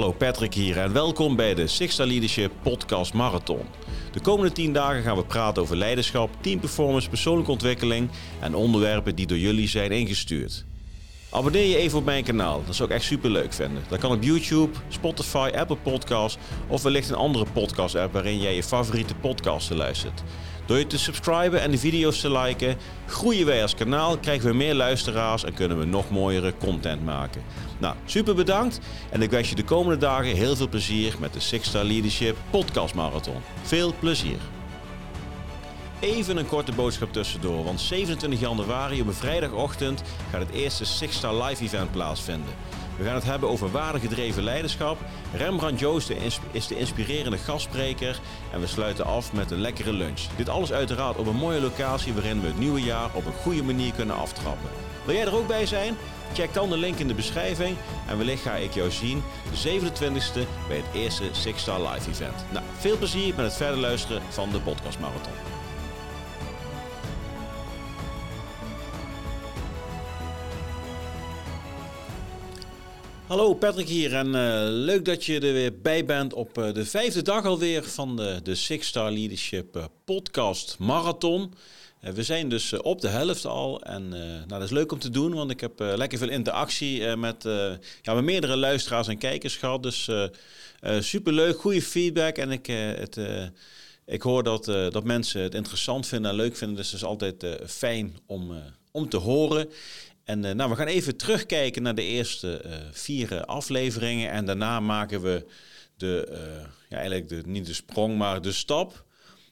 Hallo 0.00 0.14
Patrick 0.14 0.54
hier 0.54 0.78
en 0.78 0.92
welkom 0.92 1.36
bij 1.36 1.54
de 1.54 1.66
Sixta 1.66 2.06
Leadership 2.06 2.52
Podcast 2.62 3.12
Marathon. 3.12 3.60
De 4.12 4.20
komende 4.20 4.52
10 4.52 4.72
dagen 4.72 5.02
gaan 5.02 5.16
we 5.16 5.24
praten 5.24 5.62
over 5.62 5.76
leiderschap, 5.76 6.30
teamperformance, 6.40 7.08
persoonlijke 7.08 7.50
ontwikkeling 7.50 8.10
en 8.40 8.54
onderwerpen 8.54 9.14
die 9.14 9.26
door 9.26 9.38
jullie 9.38 9.68
zijn 9.68 9.90
ingestuurd. 9.90 10.64
Abonneer 11.30 11.66
je 11.66 11.76
even 11.76 11.98
op 11.98 12.04
mijn 12.04 12.24
kanaal, 12.24 12.62
dat 12.66 12.74
zou 12.74 12.88
ik 12.88 12.94
echt 12.94 13.04
super 13.04 13.30
leuk 13.30 13.52
vinden. 13.52 13.82
Dat 13.88 13.98
kan 13.98 14.12
op 14.12 14.22
YouTube, 14.22 14.78
Spotify, 14.88 15.50
Apple 15.56 15.76
Podcasts 15.76 16.38
of 16.68 16.82
wellicht 16.82 17.08
een 17.08 17.16
andere 17.16 17.46
podcast 17.52 17.94
app 17.94 18.12
waarin 18.12 18.40
jij 18.40 18.54
je 18.54 18.62
favoriete 18.62 19.14
podcasten 19.14 19.76
luistert. 19.76 20.22
Door 20.70 20.78
je 20.78 20.86
te 20.86 20.98
subscriben 20.98 21.60
en 21.60 21.70
de 21.70 21.78
video's 21.78 22.20
te 22.20 22.38
liken, 22.38 22.76
groeien 23.06 23.46
wij 23.46 23.62
als 23.62 23.74
kanaal, 23.74 24.18
krijgen 24.18 24.50
we 24.50 24.56
meer 24.56 24.74
luisteraars 24.74 25.44
en 25.44 25.54
kunnen 25.54 25.78
we 25.78 25.84
nog 25.84 26.10
mooiere 26.10 26.54
content 26.58 27.04
maken. 27.04 27.42
Nou, 27.78 27.94
super 28.04 28.34
bedankt 28.34 28.80
en 29.10 29.22
ik 29.22 29.30
wens 29.30 29.48
je 29.48 29.54
de 29.54 29.64
komende 29.64 29.96
dagen 29.96 30.36
heel 30.36 30.56
veel 30.56 30.68
plezier 30.68 31.14
met 31.20 31.32
de 31.32 31.40
Six 31.40 31.68
Star 31.68 31.84
Leadership 31.84 32.36
Podcast 32.50 32.94
Marathon. 32.94 33.42
Veel 33.62 33.94
plezier! 33.98 34.38
Even 36.00 36.36
een 36.36 36.46
korte 36.46 36.72
boodschap 36.72 37.12
tussendoor, 37.12 37.64
want 37.64 37.80
27 37.80 38.40
januari 38.40 39.00
op 39.00 39.06
een 39.06 39.14
vrijdagochtend 39.14 40.02
gaat 40.30 40.40
het 40.40 40.50
eerste 40.50 40.84
Six 40.84 41.16
Star 41.16 41.42
Live 41.42 41.64
Event 41.64 41.90
plaatsvinden. 41.90 42.54
We 43.00 43.06
gaan 43.06 43.14
het 43.14 43.24
hebben 43.24 43.48
over 43.48 43.70
waardegedreven 43.70 44.42
leiderschap. 44.42 44.98
Rembrandt 45.34 45.80
Joost 45.80 46.10
is 46.50 46.66
de 46.66 46.78
inspirerende 46.78 47.38
gastspreker 47.38 48.20
en 48.52 48.60
we 48.60 48.66
sluiten 48.66 49.04
af 49.04 49.32
met 49.32 49.50
een 49.50 49.60
lekkere 49.60 49.92
lunch. 49.92 50.20
Dit 50.36 50.48
alles 50.48 50.72
uiteraard 50.72 51.16
op 51.16 51.26
een 51.26 51.36
mooie 51.36 51.60
locatie 51.60 52.12
waarin 52.12 52.40
we 52.40 52.46
het 52.46 52.58
nieuwe 52.58 52.82
jaar 52.82 53.10
op 53.12 53.26
een 53.26 53.32
goede 53.32 53.62
manier 53.62 53.92
kunnen 53.92 54.16
aftrappen. 54.16 54.70
Wil 55.04 55.14
jij 55.14 55.26
er 55.26 55.34
ook 55.34 55.46
bij 55.46 55.66
zijn? 55.66 55.96
Check 56.32 56.54
dan 56.54 56.70
de 56.70 56.76
link 56.76 56.98
in 56.98 57.08
de 57.08 57.14
beschrijving 57.14 57.76
en 58.08 58.18
wellicht 58.18 58.42
ga 58.42 58.54
ik 58.54 58.72
jou 58.72 58.90
zien 58.90 59.22
de 59.50 59.80
27e 59.80 60.46
bij 60.68 60.76
het 60.76 60.94
eerste 60.94 61.24
Six 61.32 61.60
Star 61.60 61.80
Live 61.80 62.10
Event. 62.10 62.44
Nou, 62.52 62.64
veel 62.78 62.96
plezier 62.96 63.34
met 63.36 63.44
het 63.44 63.56
verder 63.56 63.78
luisteren 63.78 64.22
van 64.28 64.50
de 64.50 64.60
podcast 64.60 64.98
Marathon. 64.98 65.59
Hallo 73.30 73.54
Patrick 73.54 73.88
hier 73.88 74.14
en 74.14 74.26
uh, 74.26 74.62
leuk 74.66 75.04
dat 75.04 75.24
je 75.24 75.34
er 75.34 75.52
weer 75.52 75.80
bij 75.80 76.04
bent 76.04 76.34
op 76.34 76.58
uh, 76.58 76.72
de 76.72 76.84
vijfde 76.84 77.22
dag 77.22 77.44
alweer 77.44 77.84
van 77.84 78.16
de, 78.16 78.40
de 78.42 78.54
Six 78.54 78.86
Star 78.86 79.10
Leadership 79.10 79.76
uh, 79.76 79.84
podcast 80.04 80.76
Marathon. 80.78 81.54
we 82.00 82.22
zijn 82.22 82.48
dus 82.48 82.72
op 82.72 83.00
de 83.00 83.08
helft 83.08 83.46
al 83.46 83.82
en 83.82 84.08
nou, 84.08 84.46
dat 84.48 84.62
is 84.62 84.70
leuk 84.70 84.92
om 84.92 84.98
te 84.98 85.10
doen, 85.10 85.34
want 85.34 85.50
ik 85.50 85.60
heb 85.60 85.72
lekker 85.78 86.18
veel 86.18 86.28
interactie 86.28 87.16
met, 87.16 87.42
ja, 88.02 88.14
met 88.14 88.24
meerdere 88.24 88.56
luisteraars 88.56 89.08
en 89.08 89.18
kijkers 89.18 89.56
gehad. 89.56 89.82
Dus 89.82 90.10
super 90.98 91.32
leuk, 91.32 91.58
goede 91.58 91.82
feedback 91.82 92.36
en 92.36 92.50
ik, 92.50 92.66
het, 92.66 93.18
ik 94.06 94.22
hoor 94.22 94.42
dat, 94.42 94.64
dat 94.64 95.04
mensen 95.04 95.42
het 95.42 95.54
interessant 95.54 96.06
vinden 96.06 96.30
en 96.30 96.36
leuk 96.36 96.56
vinden. 96.56 96.76
Dus 96.76 96.86
het 96.86 97.00
is 97.00 97.06
altijd 97.06 97.46
fijn 97.66 98.18
om, 98.26 98.52
om 98.90 99.08
te 99.08 99.16
horen. 99.16 99.68
En 100.30 100.44
uh, 100.44 100.50
nou, 100.52 100.70
we 100.70 100.76
gaan 100.76 100.86
even 100.86 101.16
terugkijken 101.16 101.82
naar 101.82 101.94
de 101.94 102.02
eerste 102.02 102.62
uh, 102.66 102.72
vier 102.90 103.44
afleveringen. 103.44 104.30
En 104.30 104.44
daarna 104.44 104.80
maken 104.80 105.22
we 105.22 105.46
de, 105.96 106.28
ja, 106.88 106.96
eigenlijk 106.96 107.28
de, 107.28 107.42
niet 107.46 107.66
de 107.66 107.74
sprong, 107.74 108.18
maar 108.18 108.42
de 108.42 108.52
stap 108.52 109.04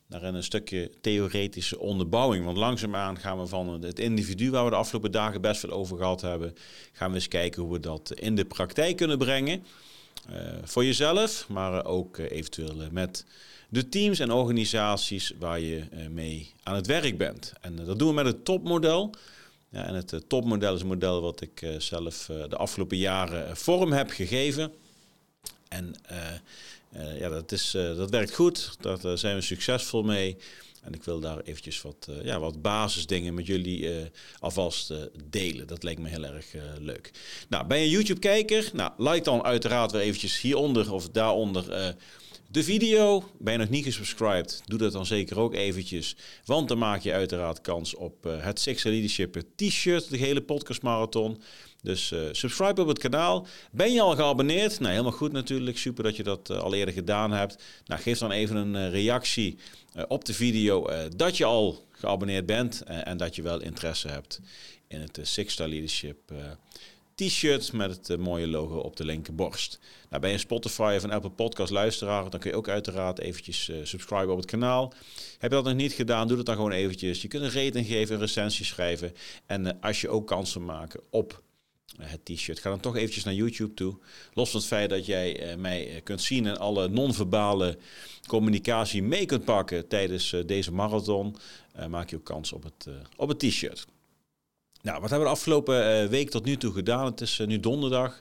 naar 0.06 0.22
een 0.22 0.42
stukje 0.42 0.90
theoretische 1.00 1.78
onderbouwing. 1.78 2.44
Want 2.44 2.56
langzaamaan 2.56 3.18
gaan 3.18 3.38
we 3.38 3.46
van 3.46 3.82
het 3.82 3.98
individu, 3.98 4.50
waar 4.50 4.64
we 4.64 4.70
de 4.70 4.76
afgelopen 4.76 5.12
dagen 5.12 5.40
best 5.40 5.60
veel 5.60 5.70
over 5.70 5.96
gehad 5.96 6.20
hebben, 6.20 6.54
gaan 6.92 7.10
we 7.10 7.14
eens 7.14 7.28
kijken 7.28 7.62
hoe 7.62 7.72
we 7.72 7.80
dat 7.80 8.12
in 8.14 8.34
de 8.34 8.44
praktijk 8.44 8.96
kunnen 8.96 9.18
brengen. 9.18 9.64
voor 10.62 10.84
jezelf, 10.84 11.48
maar 11.48 11.84
ook 11.84 12.18
eventueel 12.18 12.74
met 12.90 13.24
de 13.68 13.88
teams 13.88 14.18
en 14.18 14.30
organisaties 14.30 15.32
waar 15.38 15.60
je 15.60 15.82
mee 16.10 16.52
aan 16.62 16.74
het 16.74 16.86
werk 16.86 17.18
bent. 17.18 17.52
En 17.60 17.76
dat 17.76 17.98
doen 17.98 18.08
we 18.08 18.14
met 18.14 18.26
het 18.26 18.44
topmodel. 18.44 19.14
Ja, 19.70 19.86
en 19.86 19.94
het 19.94 20.12
uh, 20.12 20.20
topmodel 20.20 20.74
is 20.74 20.80
een 20.80 20.86
model 20.86 21.20
wat 21.20 21.40
ik 21.40 21.62
uh, 21.62 21.80
zelf 21.80 22.28
uh, 22.28 22.44
de 22.48 22.56
afgelopen 22.56 22.96
jaren 22.96 23.56
vorm 23.56 23.92
heb 23.92 24.10
gegeven. 24.10 24.72
En 25.68 25.94
ja, 27.18 27.28
dat, 27.28 27.52
is, 27.52 27.70
dat 27.70 28.10
werkt 28.10 28.34
goed, 28.34 28.76
daar 28.80 29.18
zijn 29.18 29.34
we 29.34 29.40
succesvol 29.40 30.02
mee. 30.02 30.36
En 30.82 30.94
ik 30.94 31.02
wil 31.02 31.20
daar 31.20 31.40
eventjes 31.40 31.82
wat, 31.82 32.08
ja, 32.22 32.38
wat 32.38 32.62
basisdingen 32.62 33.34
met 33.34 33.46
jullie 33.46 33.90
alvast 34.38 34.92
delen. 35.30 35.66
Dat 35.66 35.82
lijkt 35.82 36.00
me 36.00 36.08
heel 36.08 36.24
erg 36.24 36.46
leuk. 36.78 37.10
Nou, 37.48 37.66
ben 37.66 37.78
je 37.78 37.90
YouTube-kijker? 37.90 38.70
Nou, 38.72 38.92
like 38.96 39.24
dan 39.24 39.42
uiteraard 39.42 39.92
weer 39.92 40.00
eventjes 40.00 40.40
hieronder 40.40 40.92
of 40.92 41.08
daaronder 41.08 41.94
de 42.50 42.62
video, 42.62 43.30
ben 43.38 43.52
je 43.52 43.58
nog 43.58 43.68
niet 43.68 43.84
gesubscribed, 43.84 44.62
doe 44.64 44.78
dat 44.78 44.92
dan 44.92 45.06
zeker 45.06 45.38
ook 45.38 45.54
eventjes. 45.54 46.16
Want 46.44 46.68
dan 46.68 46.78
maak 46.78 47.02
je 47.02 47.12
uiteraard 47.12 47.60
kans 47.60 47.94
op 47.94 48.26
uh, 48.26 48.44
het 48.44 48.60
Six 48.60 48.82
Leadership 48.82 49.42
t-shirt, 49.56 50.10
de 50.10 50.16
hele 50.16 50.42
podcast 50.42 50.82
marathon. 50.82 51.42
Dus 51.82 52.10
uh, 52.10 52.20
subscribe 52.32 52.80
op 52.80 52.88
het 52.88 52.98
kanaal. 52.98 53.46
Ben 53.72 53.92
je 53.92 54.00
al 54.00 54.14
geabonneerd? 54.14 54.80
Nou, 54.80 54.90
helemaal 54.90 55.12
goed 55.12 55.32
natuurlijk. 55.32 55.78
Super 55.78 56.04
dat 56.04 56.16
je 56.16 56.22
dat 56.22 56.50
uh, 56.50 56.58
al 56.58 56.74
eerder 56.74 56.94
gedaan 56.94 57.32
hebt. 57.32 57.62
Nou, 57.84 58.00
geef 58.00 58.18
dan 58.18 58.30
even 58.30 58.56
een 58.56 58.90
reactie 58.90 59.58
op 60.08 60.24
de 60.24 60.34
video 60.34 60.88
dat 61.16 61.36
je 61.36 61.44
al 61.44 61.86
geabonneerd 61.90 62.46
bent 62.46 62.82
en 62.82 63.16
dat 63.16 63.36
je 63.36 63.42
wel 63.42 63.60
interesse 63.60 64.08
hebt 64.08 64.40
in 64.88 65.00
het 65.00 65.20
Star 65.22 65.68
Leadership 65.68 66.32
t-shirt 67.18 67.72
met 67.72 67.90
het 67.90 68.10
eh, 68.10 68.16
mooie 68.16 68.48
logo 68.48 68.78
op 68.78 68.96
de 68.96 69.04
linkerborst. 69.04 69.78
Nou, 70.08 70.20
ben 70.20 70.30
je 70.30 70.36
een 70.36 70.42
Spotify 70.42 70.94
of 70.96 71.02
een 71.02 71.10
Apple 71.10 71.30
Podcast 71.30 71.72
luisteraar, 71.72 72.30
dan 72.30 72.40
kun 72.40 72.50
je 72.50 72.56
ook 72.56 72.68
uiteraard 72.68 73.18
eventjes 73.18 73.68
uh, 73.68 73.76
subscriben 73.82 74.30
op 74.30 74.36
het 74.36 74.46
kanaal. 74.46 74.92
Heb 75.38 75.50
je 75.50 75.56
dat 75.56 75.64
nog 75.64 75.74
niet 75.74 75.92
gedaan, 75.92 76.28
doe 76.28 76.36
dat 76.36 76.46
dan 76.46 76.54
gewoon 76.54 76.72
eventjes. 76.72 77.22
Je 77.22 77.28
kunt 77.28 77.42
een 77.42 77.64
rating 77.64 77.86
geven, 77.86 78.14
een 78.14 78.20
recensie 78.20 78.64
schrijven. 78.64 79.12
En 79.46 79.66
uh, 79.66 79.72
als 79.80 80.00
je 80.00 80.08
ook 80.08 80.26
kansen 80.26 80.64
maken 80.64 81.00
op 81.10 81.42
het 81.96 82.24
t-shirt. 82.24 82.58
Ga 82.58 82.70
dan 82.70 82.80
toch 82.80 82.96
eventjes 82.96 83.24
naar 83.24 83.34
YouTube 83.34 83.74
toe. 83.74 83.98
Los 84.32 84.50
van 84.50 84.60
het 84.60 84.68
feit 84.68 84.90
dat 84.90 85.06
jij 85.06 85.56
mij 85.56 86.00
kunt 86.04 86.22
zien 86.22 86.46
en 86.46 86.58
alle 86.58 86.88
non-verbale 86.88 87.78
communicatie 88.26 89.02
mee 89.02 89.26
kunt 89.26 89.44
pakken 89.44 89.88
tijdens 89.88 90.36
deze 90.46 90.72
marathon, 90.72 91.36
maak 91.88 92.10
je 92.10 92.16
ook 92.16 92.24
kans 92.24 92.52
op 92.52 92.62
het, 92.62 92.88
op 93.16 93.28
het 93.28 93.38
t-shirt. 93.38 93.86
Nou, 94.82 95.00
wat 95.00 95.10
hebben 95.10 95.18
we 95.28 95.34
de 95.34 95.38
afgelopen 95.38 96.02
uh, 96.02 96.08
week 96.08 96.30
tot 96.30 96.44
nu 96.44 96.56
toe 96.56 96.72
gedaan? 96.72 97.04
Het 97.04 97.20
is 97.20 97.38
uh, 97.38 97.46
nu 97.46 97.60
donderdag. 97.60 98.20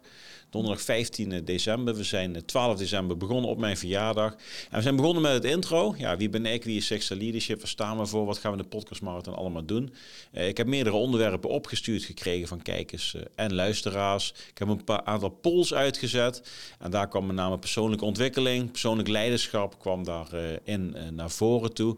Donderdag 0.50 0.81
15 0.81 1.41
december. 1.46 1.96
We 1.96 2.03
zijn 2.03 2.46
12 2.46 2.74
eh, 2.74 2.80
december 2.80 3.18
begonnen 3.18 3.50
op 3.50 3.58
mijn 3.58 3.78
verjaardag. 3.78 4.31
En 4.69 4.75
we 4.78 4.81
zijn 4.81 4.96
begonnen 4.96 5.22
met 5.22 5.34
het 5.34 5.46
intro. 5.46 5.96
Ja, 5.97 6.18
wie 6.18 6.30
ben 6.30 6.46
ik? 6.46 6.63
Wie 6.63 6.78
is 6.78 6.85
Sexual 6.85 7.19
Leadership? 7.19 7.58
Waar 7.59 7.68
staan 7.68 7.97
we 7.97 8.06
voor? 8.06 8.25
Wat 8.25 8.38
gaan 8.38 8.52
we 8.52 8.57
de 8.57 8.68
podcast 8.68 9.02
marathon 9.02 9.36
allemaal 9.36 9.66
doen? 9.66 9.94
Uh, 10.34 10.47
ik 10.47 10.57
heb 10.57 10.68
meerdere 10.68 10.96
onderwerpen 10.96 11.50
opgestuurd 11.50 12.03
gekregen 12.03 12.47
van 12.47 12.62
kijkers 12.62 13.13
uh, 13.13 13.22
en 13.36 13.53
luisteraars. 13.53 14.34
Ik 14.50 14.57
heb 14.57 14.68
een 14.68 14.84
paar 14.84 15.03
aantal 15.03 15.30
polls 15.30 15.74
uitgezet. 15.74 16.41
En 16.80 16.91
daar 16.91 17.07
kwam 17.07 17.25
met 17.25 17.36
name 17.36 17.59
persoonlijke 17.59 18.06
ontwikkeling, 18.06 18.72
persoonlijk 18.72 19.07
leiderschap 19.07 19.80
kwam 19.80 20.03
daarin 20.03 20.94
uh, 20.96 21.09
naar 21.12 21.31
voren 21.31 21.74
toe. 21.74 21.97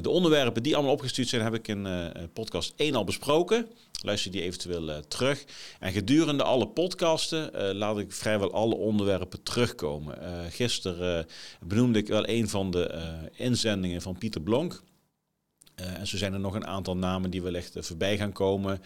de 0.00 0.10
onderwerpen 0.10 0.62
die 0.62 0.74
allemaal 0.74 0.92
opgestuurd 0.92 1.28
zijn, 1.28 1.42
heb 1.42 1.54
ik 1.54 1.68
in 1.68 1.88
podcast 2.32 2.72
1 2.76 2.94
al 2.94 3.04
besproken. 3.04 3.66
Luister 4.04 4.30
die 4.30 4.42
eventueel 4.42 4.88
uh, 4.88 4.96
terug. 5.08 5.44
En 5.80 5.92
gedurende 5.92 6.42
alle 6.42 6.68
podcasten 6.68 7.50
uh, 7.54 7.73
laat 7.74 7.98
ik 7.98 8.12
vrijwel 8.12 8.52
alle 8.52 8.74
onderwerpen 8.74 9.42
terugkomen. 9.42 10.18
Uh, 10.22 10.28
gisteren 10.48 11.26
benoemde 11.60 11.98
ik 11.98 12.08
wel 12.08 12.28
een 12.28 12.48
van 12.48 12.70
de 12.70 13.04
inzendingen 13.32 14.02
van 14.02 14.18
Pieter 14.18 14.40
Blonk. 14.40 14.82
Uh, 15.80 15.98
en 15.98 16.06
zo 16.06 16.16
zijn 16.16 16.32
er 16.32 16.40
nog 16.40 16.54
een 16.54 16.66
aantal 16.66 16.96
namen 16.96 17.30
die 17.30 17.42
wellicht 17.42 17.76
uh, 17.76 17.82
voorbij 17.82 18.16
gaan 18.16 18.32
komen. 18.32 18.82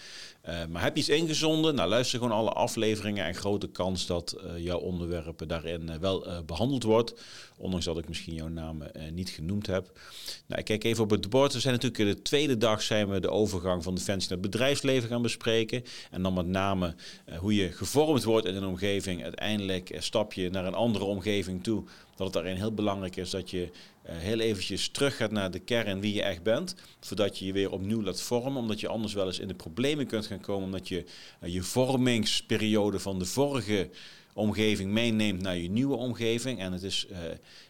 Uh, 0.48 0.66
maar 0.70 0.82
heb 0.82 0.94
je 0.94 1.00
iets 1.00 1.08
ingezonden? 1.08 1.74
Nou, 1.74 1.88
luister 1.88 2.18
gewoon 2.18 2.36
alle 2.36 2.50
afleveringen 2.50 3.24
en 3.24 3.34
grote 3.34 3.68
kans 3.68 4.06
dat 4.06 4.36
jouw 4.56 4.78
onderwerp 4.78 5.42
daarin 5.46 6.00
wel 6.00 6.44
behandeld 6.46 6.82
wordt. 6.82 7.14
Ondanks 7.56 7.84
dat 7.84 7.98
ik 7.98 8.08
misschien 8.08 8.34
jouw 8.34 8.48
naam 8.48 8.82
niet 9.12 9.30
genoemd 9.30 9.66
heb. 9.66 9.98
Nou, 10.46 10.60
ik 10.60 10.64
kijk 10.64 10.84
even 10.84 11.04
op 11.04 11.10
het 11.10 11.30
bord. 11.30 11.52
We 11.52 11.60
zijn 11.60 11.74
natuurlijk 11.74 12.16
de 12.16 12.22
tweede 12.22 12.56
dag 12.56 12.82
zijn 12.82 13.08
we 13.08 13.20
de 13.20 13.30
overgang 13.30 13.82
van 13.82 13.94
defensie 13.94 14.28
naar 14.30 14.38
het 14.38 14.50
bedrijfsleven 14.50 15.08
gaan 15.08 15.22
bespreken. 15.22 15.84
En 16.10 16.22
dan 16.22 16.34
met 16.34 16.46
name 16.46 16.94
hoe 17.38 17.54
je 17.54 17.72
gevormd 17.72 18.24
wordt 18.24 18.46
in 18.46 18.54
een 18.54 18.66
omgeving. 18.66 19.22
Uiteindelijk 19.22 19.96
stap 19.98 20.32
je 20.32 20.50
naar 20.50 20.64
een 20.64 20.74
andere 20.74 21.04
omgeving 21.04 21.62
toe. 21.62 21.84
Dat 22.18 22.26
het 22.26 22.32
daarin 22.32 22.56
heel 22.56 22.74
belangrijk 22.74 23.16
is 23.16 23.30
dat 23.30 23.50
je 23.50 23.70
heel 24.02 24.40
eventjes 24.40 24.88
terug 24.88 25.16
gaat 25.16 25.30
naar 25.30 25.50
de 25.50 25.58
kern 25.58 26.00
wie 26.00 26.14
je 26.14 26.22
echt 26.22 26.42
bent 26.42 26.74
zodat 27.00 27.38
je 27.38 27.46
je 27.46 27.52
weer 27.52 27.72
opnieuw 27.72 28.02
laat 28.02 28.20
vormen, 28.20 28.62
omdat 28.62 28.80
je 28.80 28.88
anders 28.88 29.14
wel 29.14 29.26
eens 29.26 29.38
in 29.38 29.48
de 29.48 29.54
problemen 29.54 30.06
kunt 30.06 30.26
gaan 30.26 30.40
komen, 30.40 30.64
omdat 30.64 30.88
je 30.88 31.04
uh, 31.42 31.52
je 31.52 31.62
vormingsperiode 31.62 32.98
van 32.98 33.18
de 33.18 33.24
vorige 33.24 33.90
omgeving 34.32 34.90
meeneemt 34.90 35.42
naar 35.42 35.56
je 35.56 35.70
nieuwe 35.70 35.96
omgeving. 35.96 36.60
En 36.60 36.72
het 36.72 36.82
is 36.82 37.06
uh, 37.10 37.18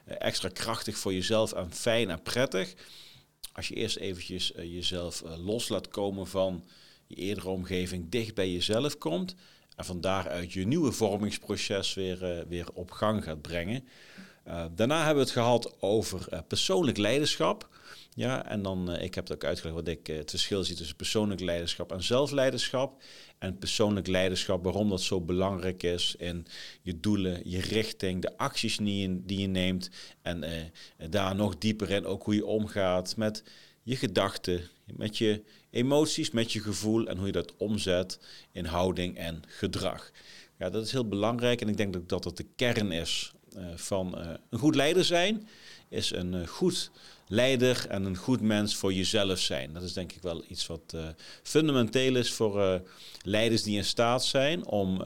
extra 0.04 0.48
krachtig 0.48 0.98
voor 0.98 1.12
jezelf 1.12 1.52
en 1.52 1.72
fijn 1.72 2.10
en 2.10 2.22
prettig. 2.22 2.74
Als 3.52 3.68
je 3.68 3.74
eerst 3.74 3.96
eventjes 3.96 4.52
jezelf 4.56 5.22
los 5.44 5.68
laat 5.68 5.88
komen 5.88 6.26
van 6.26 6.64
je 7.06 7.14
eerdere 7.14 7.48
omgeving, 7.48 8.10
dicht 8.10 8.34
bij 8.34 8.52
jezelf 8.52 8.98
komt. 8.98 9.34
En 9.76 9.84
van 9.84 10.00
daaruit 10.00 10.52
je 10.52 10.66
nieuwe 10.66 10.92
vormingsproces 10.92 11.94
weer, 11.94 12.44
weer 12.48 12.66
op 12.72 12.90
gang 12.90 13.24
gaat 13.24 13.42
brengen. 13.42 13.84
Daarna 14.74 14.96
hebben 14.96 15.14
we 15.14 15.20
het 15.20 15.30
gehad 15.30 15.76
over 15.80 16.42
persoonlijk 16.48 16.98
leiderschap. 16.98 17.68
Ja, 18.18 18.46
en 18.46 18.62
dan, 18.62 18.90
uh, 18.90 19.02
ik 19.02 19.14
heb 19.14 19.28
het 19.28 19.36
ook 19.36 19.44
uitgelegd 19.44 19.76
wat 19.76 19.88
ik 19.88 20.06
het 20.06 20.30
verschil 20.30 20.64
zie 20.64 20.76
tussen 20.76 20.96
persoonlijk 20.96 21.40
leiderschap 21.40 21.92
en 21.92 22.02
zelfleiderschap. 22.02 23.02
En 23.38 23.58
persoonlijk 23.58 24.06
leiderschap, 24.06 24.64
waarom 24.64 24.88
dat 24.88 25.00
zo 25.00 25.20
belangrijk 25.20 25.82
is 25.82 26.14
in 26.18 26.46
je 26.82 27.00
doelen, 27.00 27.40
je 27.44 27.60
richting, 27.60 28.22
de 28.22 28.36
acties 28.36 28.76
die 28.76 29.08
je, 29.08 29.24
die 29.24 29.40
je 29.40 29.46
neemt. 29.46 29.90
En 30.22 30.44
daar 31.10 31.34
nog 31.34 31.58
dieper 31.58 31.90
in 31.90 32.06
ook 32.06 32.24
hoe 32.24 32.34
je 32.34 32.46
omgaat 32.46 33.16
met 33.16 33.42
je 33.82 33.96
gedachten, 33.96 34.68
met 34.96 35.18
je 35.18 35.42
emoties, 35.70 36.30
met 36.30 36.52
je 36.52 36.60
gevoel 36.60 37.06
en 37.06 37.16
hoe 37.16 37.26
je 37.26 37.32
dat 37.32 37.56
omzet 37.56 38.20
in 38.52 38.64
houding 38.64 39.16
en 39.16 39.42
gedrag. 39.46 40.10
Ja, 40.58 40.70
dat 40.70 40.84
is 40.84 40.92
heel 40.92 41.08
belangrijk 41.08 41.60
en 41.60 41.68
ik 41.68 41.76
denk 41.76 42.08
dat 42.08 42.22
dat 42.22 42.36
de 42.36 42.46
kern 42.56 42.92
is 42.92 43.32
van 43.74 44.14
uh, 44.18 44.30
een 44.50 44.58
goed 44.58 44.74
leider 44.74 45.04
zijn. 45.04 45.48
Is 45.88 46.12
een 46.12 46.34
uh, 46.34 46.46
goed 46.46 46.90
leider 47.26 47.86
en 47.88 48.04
een 48.04 48.16
goed 48.16 48.40
mens 48.40 48.76
voor 48.76 48.92
jezelf 48.92 49.38
zijn. 49.38 49.72
Dat 49.72 49.82
is 49.82 49.92
denk 49.92 50.12
ik 50.12 50.22
wel 50.22 50.44
iets 50.48 50.66
wat 50.66 50.96
fundamenteel 51.42 52.16
is 52.16 52.32
voor 52.32 52.82
leiders 53.22 53.62
die 53.62 53.76
in 53.76 53.84
staat 53.84 54.24
zijn 54.24 54.66
om 54.66 55.02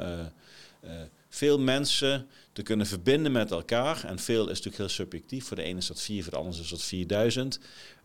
veel 1.29 1.59
mensen 1.59 2.29
te 2.53 2.63
kunnen 2.63 2.87
verbinden 2.87 3.33
met 3.33 3.51
elkaar. 3.51 4.05
En 4.05 4.19
veel 4.19 4.43
is 4.43 4.49
natuurlijk 4.49 4.77
heel 4.77 4.89
subjectief. 4.89 5.45
Voor 5.45 5.57
de 5.57 5.63
ene 5.63 5.79
is 5.79 5.87
dat 5.87 6.01
vier, 6.01 6.23
voor 6.23 6.33
de 6.33 6.39
ander 6.39 6.61
is 6.61 6.69
dat 6.69 6.83
4000. 6.83 7.61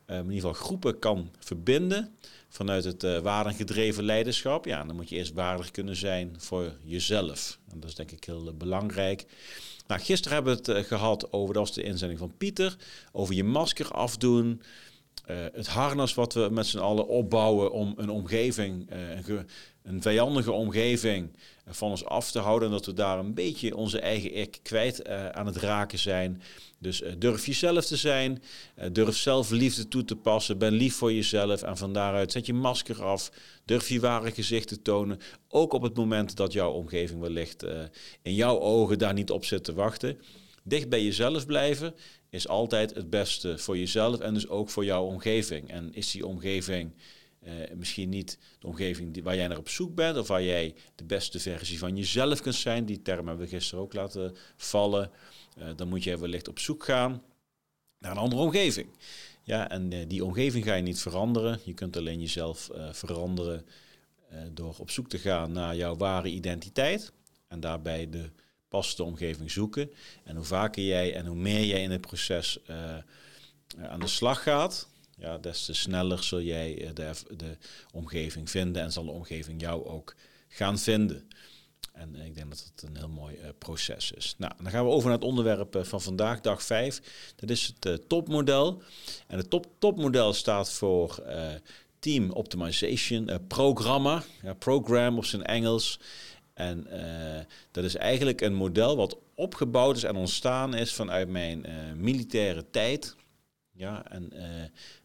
In 0.07 0.31
ieder 0.31 0.33
geval 0.33 0.53
groepen 0.53 0.99
kan 0.99 1.31
verbinden 1.39 2.15
vanuit 2.49 2.83
het 2.83 3.03
uh, 3.03 3.19
waardengedreven 3.19 4.03
leiderschap. 4.03 4.65
Ja, 4.65 4.83
dan 4.83 4.95
moet 4.95 5.09
je 5.09 5.15
eerst 5.15 5.33
waardig 5.33 5.71
kunnen 5.71 5.95
zijn 5.95 6.35
voor 6.37 6.71
jezelf. 6.83 7.59
En 7.71 7.79
dat 7.79 7.89
is 7.89 7.95
denk 7.95 8.11
ik 8.11 8.23
heel 8.23 8.53
belangrijk. 8.57 9.25
Nou, 9.87 10.01
gisteren 10.01 10.35
hebben 10.35 10.63
we 10.63 10.71
het 10.71 10.85
gehad 10.85 11.31
over, 11.31 11.53
dat 11.53 11.67
was 11.67 11.75
de 11.75 11.83
inzending 11.83 12.19
van 12.19 12.37
Pieter, 12.37 12.77
over 13.11 13.35
je 13.35 13.43
masker 13.43 13.91
afdoen. 13.91 14.61
Het 15.53 15.67
harnas 15.67 16.13
wat 16.13 16.33
we 16.33 16.47
met 16.51 16.65
z'n 16.65 16.77
allen 16.77 17.07
opbouwen 17.07 17.71
om 17.71 17.93
een 17.97 18.09
omgeving, 18.09 18.89
een, 19.83 20.01
vijandige 20.01 20.51
omgeving 20.51 21.31
van 21.69 21.89
ons 21.89 22.05
af 22.05 22.31
te 22.31 22.39
houden. 22.39 22.67
En 22.67 22.73
dat 22.73 22.85
we 22.85 22.93
daar 22.93 23.19
een 23.19 23.33
beetje 23.33 23.75
onze 23.75 23.99
eigen 23.99 24.35
ik 24.35 24.59
kwijt 24.61 25.07
aan 25.07 25.45
het 25.45 25.55
raken 25.55 25.99
zijn. 25.99 26.41
Dus 26.79 27.01
uh, 27.01 27.11
durf 27.17 27.45
jezelf 27.45 27.85
te 27.85 27.95
zijn, 27.95 28.43
uh, 28.79 28.85
durf 28.91 29.17
zelf 29.17 29.49
liefde 29.49 29.87
toe 29.87 30.05
te 30.05 30.15
passen, 30.15 30.57
ben 30.57 30.73
lief 30.73 30.95
voor 30.95 31.13
jezelf 31.13 31.61
en 31.61 31.77
van 31.77 31.93
daaruit 31.93 32.31
zet 32.31 32.45
je 32.45 32.53
masker 32.53 33.03
af, 33.03 33.31
durf 33.65 33.89
je 33.89 33.99
ware 33.99 34.31
gezicht 34.31 34.67
te 34.67 34.81
tonen, 34.81 35.19
ook 35.49 35.73
op 35.73 35.81
het 35.81 35.95
moment 35.95 36.35
dat 36.35 36.53
jouw 36.53 36.71
omgeving 36.71 37.21
wellicht 37.21 37.65
in 38.21 38.33
jouw 38.33 38.59
ogen 38.59 38.99
daar 38.99 39.13
niet 39.13 39.31
op 39.31 39.45
zit 39.45 39.63
te 39.63 39.73
wachten. 39.73 40.19
Dicht 40.63 40.89
bij 40.89 41.03
jezelf 41.03 41.45
blijven 41.45 41.95
is 42.29 42.47
altijd 42.47 42.95
het 42.95 43.09
beste 43.09 43.57
voor 43.57 43.77
jezelf 43.77 44.19
en 44.19 44.33
dus 44.33 44.47
ook 44.47 44.69
voor 44.69 44.85
jouw 44.85 45.03
omgeving. 45.03 45.69
En 45.69 45.93
is 45.93 46.11
die 46.11 46.25
omgeving 46.25 46.91
misschien 47.75 48.09
niet 48.09 48.37
de 48.59 48.67
omgeving 48.67 49.13
die, 49.13 49.23
waar 49.23 49.35
jij 49.35 49.47
naar 49.47 49.57
op 49.57 49.69
zoek 49.69 49.95
bent 49.95 50.17
of 50.17 50.27
waar 50.27 50.43
jij 50.43 50.75
de 50.95 51.03
beste 51.03 51.39
versie 51.39 51.79
van 51.79 51.95
jezelf 51.95 52.41
kunt 52.41 52.55
zijn, 52.55 52.85
die 52.85 53.01
term 53.01 53.27
hebben 53.27 53.45
we 53.45 53.51
gisteren 53.51 53.83
ook 53.83 53.93
laten 53.93 54.35
vallen. 54.55 55.11
Uh, 55.57 55.67
dan 55.75 55.87
moet 55.87 56.03
je 56.03 56.17
wellicht 56.17 56.47
op 56.47 56.59
zoek 56.59 56.83
gaan 56.83 57.23
naar 57.99 58.11
een 58.11 58.17
andere 58.17 58.41
omgeving. 58.41 58.87
Ja, 59.43 59.69
en 59.69 59.91
uh, 59.91 59.99
die 60.07 60.25
omgeving 60.25 60.65
ga 60.65 60.73
je 60.73 60.81
niet 60.81 61.01
veranderen. 61.01 61.59
Je 61.63 61.73
kunt 61.73 61.97
alleen 61.97 62.19
jezelf 62.19 62.69
veranderen 62.91 63.65
door 64.53 64.75
op 64.77 64.89
zoek 64.89 65.09
te 65.09 65.17
gaan 65.17 65.51
naar 65.51 65.75
jouw 65.75 65.95
ware 65.95 66.29
identiteit. 66.29 67.11
En 67.47 67.59
daarbij 67.59 68.09
de 68.09 68.29
passende 68.67 69.03
omgeving 69.03 69.51
zoeken. 69.51 69.91
En 70.23 70.35
hoe 70.35 70.45
vaker 70.45 70.83
jij 70.83 71.15
en 71.15 71.25
hoe 71.25 71.37
meer 71.37 71.65
jij 71.65 71.83
in 71.83 71.91
het 71.91 72.01
proces 72.01 72.59
aan 73.77 73.99
de 73.99 74.07
slag 74.07 74.43
gaat, 74.43 74.89
ja, 75.17 75.37
des 75.37 75.65
te 75.65 75.73
sneller 75.73 76.23
zul 76.23 76.41
jij 76.41 76.91
de, 76.93 77.11
de 77.37 77.57
omgeving 77.91 78.49
vinden 78.49 78.81
en 78.81 78.91
zal 78.91 79.05
de 79.05 79.11
omgeving 79.11 79.61
jou 79.61 79.85
ook 79.85 80.15
gaan 80.47 80.79
vinden. 80.79 81.29
En 81.93 82.15
ik 82.15 82.35
denk 82.35 82.49
dat 82.49 82.71
het 82.73 82.89
een 82.89 82.97
heel 82.97 83.09
mooi 83.09 83.35
uh, 83.35 83.47
proces 83.57 84.11
is. 84.11 84.35
Nou, 84.37 84.53
dan 84.61 84.71
gaan 84.71 84.85
we 84.85 84.91
over 84.91 85.09
naar 85.09 85.17
het 85.17 85.27
onderwerp 85.27 85.79
van 85.81 86.01
vandaag, 86.01 86.41
dag 86.41 86.63
5. 86.63 87.01
Dat 87.35 87.49
is 87.49 87.73
het 87.79 88.09
topmodel. 88.09 88.81
En 89.27 89.37
het 89.37 89.49
top, 89.49 89.65
topmodel 89.79 90.33
staat 90.33 90.71
voor 90.71 91.23
Team 91.99 92.31
Optimization 92.31 93.29
Programma. 93.47 94.23
Program 94.59 95.17
op 95.17 95.25
zijn 95.25 95.43
Engels. 95.43 95.99
En 96.53 96.87
dat 97.71 97.83
is 97.83 97.95
eigenlijk 97.95 98.41
een 98.41 98.53
model 98.53 98.95
wat 98.95 99.17
opgebouwd 99.35 99.95
is 99.95 100.03
en 100.03 100.15
ontstaan 100.15 100.73
is 100.73 100.93
vanuit 100.93 101.29
mijn 101.29 101.65
militaire 101.95 102.69
tijd. 102.69 103.15
Ja, 103.77 104.11
en 104.11 104.29
uh, 104.33 104.41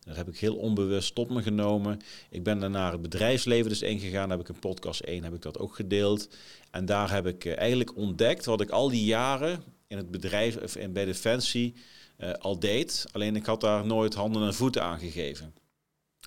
daar 0.04 0.16
heb 0.16 0.28
ik 0.28 0.38
heel 0.38 0.56
onbewust 0.56 1.14
tot 1.14 1.30
me 1.30 1.42
genomen. 1.42 2.00
Ik 2.30 2.42
ben 2.42 2.58
daarna 2.58 2.90
het 2.90 3.02
bedrijfsleven 3.02 3.68
dus 3.68 3.82
ingegaan. 3.82 4.30
Heb 4.30 4.40
ik 4.40 4.48
een 4.48 4.58
podcast 4.58 5.00
1, 5.00 5.24
heb 5.24 5.34
ik 5.34 5.42
dat 5.42 5.58
ook 5.58 5.74
gedeeld. 5.74 6.28
En 6.70 6.84
daar 6.84 7.10
heb 7.10 7.26
ik 7.26 7.44
uh, 7.44 7.58
eigenlijk 7.58 7.96
ontdekt 7.96 8.44
wat 8.44 8.60
ik 8.60 8.70
al 8.70 8.88
die 8.88 9.04
jaren 9.04 9.62
in 9.86 9.96
het 9.96 10.10
bedrijf 10.10 10.56
of 10.56 10.76
in, 10.76 10.92
bij 10.92 11.04
Defensie 11.04 11.74
uh, 12.18 12.32
al 12.32 12.58
deed. 12.58 13.04
Alleen 13.12 13.36
ik 13.36 13.46
had 13.46 13.60
daar 13.60 13.86
nooit 13.86 14.14
handen 14.14 14.42
en 14.42 14.54
voeten 14.54 14.82
aan 14.82 14.98
gegeven. 14.98 15.54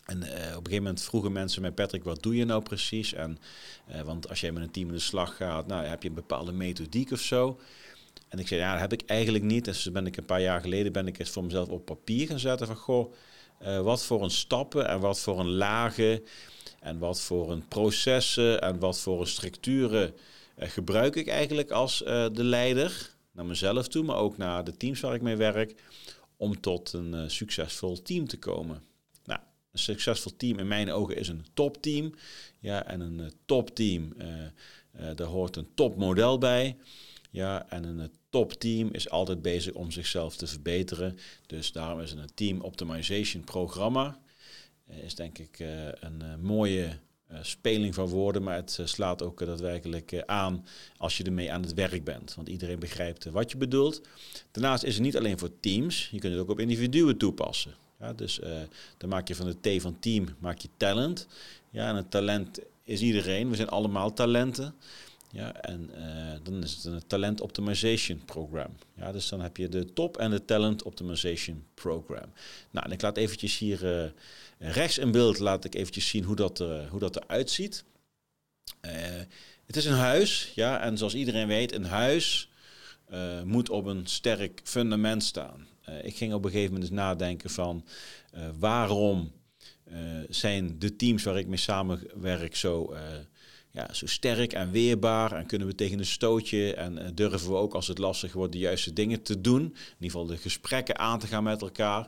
En 0.06 0.18
op 0.18 0.28
een 0.28 0.38
gegeven 0.38 0.84
moment 0.84 1.02
vroegen 1.02 1.32
mensen 1.32 1.62
mij, 1.62 1.72
Patrick, 1.72 2.04
wat 2.04 2.24
doe 2.24 2.36
je 2.36 2.46
nou 2.46 2.62
precies? 2.62 3.14
En, 3.14 3.38
want 4.04 4.30
als 4.30 4.42
jij 4.42 4.52
met 4.52 4.64
een 4.64 4.72
team 4.72 4.88
in 4.88 4.94
de 4.94 5.00
slag 5.00 5.36
gaat, 5.36 5.68
nou, 5.68 5.86
heb 5.86 6.04
je 6.04 6.10
een 6.10 6.16
bepaalde 6.16 6.52
methodiek 6.52 7.12
of 7.12 7.20
zo. 7.20 7.60
En 8.36 8.42
ik 8.42 8.48
zei, 8.48 8.60
ja, 8.60 8.72
dat 8.72 8.82
heb 8.82 8.94
ik 8.94 9.10
eigenlijk 9.10 9.44
niet. 9.44 9.66
Dus 9.66 9.92
ben 9.92 10.06
ik 10.06 10.18
een 10.18 10.26
paar 10.26 10.42
jaar 10.42 10.62
geleden 10.62 10.92
ben 10.92 11.08
ik 11.08 11.18
het 11.18 11.30
voor 11.30 11.44
mezelf 11.44 11.70
op 11.70 11.86
papier 11.86 12.28
gaan 12.28 12.40
zetten 12.40 12.68
van 12.68 12.76
goh, 12.76 13.14
uh, 13.62 13.82
wat 13.82 14.04
voor 14.04 14.24
een 14.24 14.32
stappen 14.32 14.88
en 14.88 15.00
wat 15.00 15.20
voor 15.20 15.40
een 15.40 15.52
lagen 15.52 16.24
en 16.80 17.00
wat 17.00 17.22
voor 17.22 17.52
een 17.52 17.68
processen 17.68 18.62
en 18.62 18.80
wat 18.80 19.00
voor 19.00 19.22
een 19.22 19.28
structuren 19.28 20.14
uh, 20.58 20.70
gebruik 20.70 21.16
ik 21.16 21.28
eigenlijk 21.28 21.72
als 21.72 22.02
uh, 22.02 22.26
de 22.34 22.44
leider 22.44 23.16
naar 23.32 23.46
mezelf 23.46 23.88
toe, 23.88 24.04
maar 24.04 24.18
ook 24.18 24.38
naar 24.38 24.64
de 24.64 24.78
teams 24.78 25.00
waar 25.00 25.16
ik 25.16 25.22
mee 25.22 25.36
werk, 25.36 25.84
om 26.38 26.62
tot 26.62 26.94
een 26.94 27.32
succesvol 27.32 28.02
team 28.02 28.28
te 28.28 28.38
komen. 28.38 28.84
Nou, 29.26 29.40
een 29.72 29.80
succesvol 29.80 30.36
team 30.38 30.60
in 30.60 30.68
mijn 30.68 30.92
ogen 30.92 31.18
is 31.18 31.28
een 31.28 31.46
topteam. 31.54 32.14
Ja, 32.60 32.86
en 32.86 33.00
een 33.00 33.32
topteam, 33.46 34.14
daar 35.16 35.28
hoort 35.28 35.56
een 35.56 35.68
topmodel 35.74 36.38
bij. 36.38 36.78
Ja, 37.36 37.66
en 37.70 37.84
een 37.84 38.12
topteam 38.36 38.90
is 38.92 39.10
altijd 39.10 39.42
bezig 39.42 39.74
om 39.74 39.92
zichzelf 39.92 40.36
te 40.36 40.48
verbeteren. 40.48 41.18
Dus 41.46 41.72
daarom 41.72 42.00
is 42.00 42.12
een 42.12 42.30
team 42.34 42.62
optimization 42.62 43.44
programma. 43.44 44.20
Uh, 44.90 45.04
is 45.04 45.16
denk 45.16 45.38
ik 45.38 45.60
uh, 45.60 45.86
een 45.86 46.22
uh, 46.22 46.36
mooie 46.42 47.00
speling 47.42 47.94
van 47.94 48.08
woorden, 48.08 48.44
maar 48.44 48.56
het 48.56 48.80
slaat 48.84 49.22
ook 49.22 49.46
daadwerkelijk 49.46 50.24
aan 50.26 50.66
als 50.98 51.18
je 51.18 51.24
ermee 51.24 51.52
aan 51.52 51.62
het 51.62 51.74
werk 51.74 52.04
bent. 52.04 52.36
Want 52.36 52.50
iedereen 52.50 52.80
begrijpt 52.80 53.26
wat 53.26 53.52
je 53.52 53.58
bedoelt. 53.58 54.02
Daarnaast 54.52 54.84
is 54.84 54.94
het 54.94 55.04
niet 55.04 55.18
alleen 55.18 55.40
voor 55.40 55.60
teams, 55.60 56.10
je 56.12 56.20
kunt 56.20 56.34
het 56.34 56.42
ook 56.42 56.50
op 56.50 56.60
individuen 56.60 57.18
toepassen. 57.18 57.74
Ja, 58.00 58.14
dus 58.14 58.40
dan 58.98 59.10
maak 59.10 59.28
je 59.28 59.36
van 59.36 59.56
de 59.62 59.78
T 59.78 59.82
van 59.82 60.00
team 60.00 60.28
maak 60.40 60.58
je 60.58 60.70
talent. 60.78 61.28
Ja, 61.70 61.90
en 61.90 61.96
het 61.96 62.12
talent 62.12 62.60
is 62.84 63.02
iedereen. 63.02 63.50
We 63.50 63.56
zijn 63.56 63.70
allemaal 63.70 64.14
talenten. 64.14 64.76
Ja, 65.36 65.54
en 65.54 65.90
uh, 65.98 66.34
dan 66.44 66.64
is 66.64 66.76
het 66.76 66.86
een 66.86 67.08
talent 67.08 67.42
optimization 67.42 68.22
program. 68.26 68.76
Ja, 68.98 69.12
dus 69.12 69.30
dan 69.30 69.42
heb 69.42 69.58
je 69.58 69.70
de 69.70 69.94
top 69.94 70.18
en 70.18 70.32
de 70.32 70.46
talent 70.46 70.84
optimization 70.84 71.66
program. 71.74 72.34
Nou, 72.72 72.86
en 72.86 72.92
ik 72.92 73.02
laat 73.02 73.18
eventjes 73.18 73.58
hier 73.58 73.84
uh, 73.84 74.10
rechts 74.58 74.98
in 74.98 75.12
beeld 75.12 75.40
laat 75.40 75.66
ik 75.66 75.76
eventjes 75.76 76.08
zien 76.08 76.24
hoe 76.24 76.36
dat, 76.36 76.60
uh, 76.60 76.90
hoe 76.90 77.00
dat 77.00 77.16
eruit 77.16 77.50
ziet. 77.50 77.84
het 79.66 79.76
is 79.76 79.86
een 79.86 79.94
huis, 79.94 80.52
ja, 80.56 80.82
en 80.82 80.98
zoals 80.98 81.16
iedereen 81.16 81.48
weet, 81.48 81.74
een 81.74 81.86
huis 81.86 82.50
moet 83.44 83.70
op 83.70 83.86
een 83.86 84.08
sterk 84.08 84.62
fundament 84.64 85.24
staan. 85.24 85.68
ik 86.04 86.16
ging 86.16 86.34
op 86.34 86.46
een 86.46 86.52
gegeven 86.52 86.74
moment 86.74 86.90
eens 86.90 87.00
nadenken 87.00 87.50
van 87.50 87.86
waarom 88.60 89.32
zijn 90.30 90.80
de 90.80 90.96
teams 90.96 91.24
waar 91.24 91.38
ik 91.38 91.48
mee 91.48 91.58
samenwerk 91.58 92.56
zo 92.56 92.96
ja, 93.76 93.94
zo 93.94 94.06
sterk 94.06 94.54
en 94.54 94.72
weerbaar 94.72 95.32
en 95.32 95.46
kunnen 95.46 95.68
we 95.68 95.76
tegen 95.76 96.00
een 96.00 96.06
stootje 96.06 96.74
en 96.74 96.98
uh, 96.98 97.08
durven 97.14 97.50
we 97.50 97.56
ook 97.56 97.74
als 97.74 97.88
het 97.88 97.98
lastig 97.98 98.34
wordt 98.34 98.54
de 98.54 98.60
juiste 98.60 98.94
dingen 98.94 99.22
te 99.22 99.42
doen. 99.42 99.62
In 99.62 99.72
ieder 99.72 99.96
geval 100.00 100.26
de 100.26 100.38
gesprekken 100.38 100.98
aan 100.98 101.20
te 101.20 101.28
gaan 101.28 101.44
met 101.44 101.62
elkaar. 101.62 102.08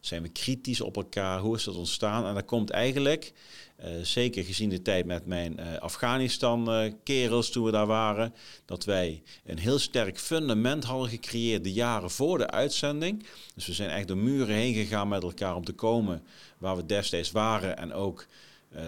Zijn 0.00 0.22
we 0.22 0.28
kritisch 0.28 0.80
op 0.80 0.96
elkaar? 0.96 1.40
Hoe 1.40 1.56
is 1.56 1.64
dat 1.64 1.76
ontstaan? 1.76 2.26
En 2.26 2.34
dat 2.34 2.44
komt 2.44 2.70
eigenlijk, 2.70 3.32
uh, 3.80 3.86
zeker 4.02 4.44
gezien 4.44 4.68
de 4.68 4.82
tijd 4.82 5.06
met 5.06 5.26
mijn 5.26 5.56
uh, 5.60 5.76
Afghanistan-kerels 5.76 7.50
toen 7.50 7.64
we 7.64 7.70
daar 7.70 7.86
waren, 7.86 8.34
dat 8.64 8.84
wij 8.84 9.22
een 9.44 9.58
heel 9.58 9.78
sterk 9.78 10.18
fundament 10.18 10.84
hadden 10.84 11.08
gecreëerd 11.08 11.64
de 11.64 11.72
jaren 11.72 12.10
voor 12.10 12.38
de 12.38 12.50
uitzending. 12.50 13.26
Dus 13.54 13.66
we 13.66 13.72
zijn 13.72 13.90
echt 13.90 14.08
door 14.08 14.16
muren 14.16 14.54
heen 14.54 14.74
gegaan 14.74 15.08
met 15.08 15.22
elkaar 15.22 15.56
om 15.56 15.64
te 15.64 15.72
komen 15.72 16.22
waar 16.58 16.76
we 16.76 16.86
destijds 16.86 17.30
waren 17.30 17.76
en 17.76 17.92
ook 17.92 18.26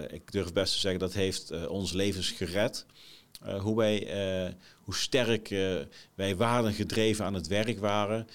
ik 0.08 0.32
durf 0.32 0.52
best 0.52 0.72
te 0.72 0.78
zeggen 0.78 1.00
dat 1.00 1.12
heeft 1.12 1.52
uh, 1.52 1.70
ons 1.70 1.92
levens 1.92 2.30
gered. 2.30 2.86
hoe, 3.60 3.76
wij, 3.76 4.08
hoe 4.80 4.94
sterk 4.94 5.48
wij 6.14 6.36
waardengedreven 6.36 7.24
aan 7.24 7.34
het 7.34 7.46
werk 7.46 7.78
waren. 7.78 8.28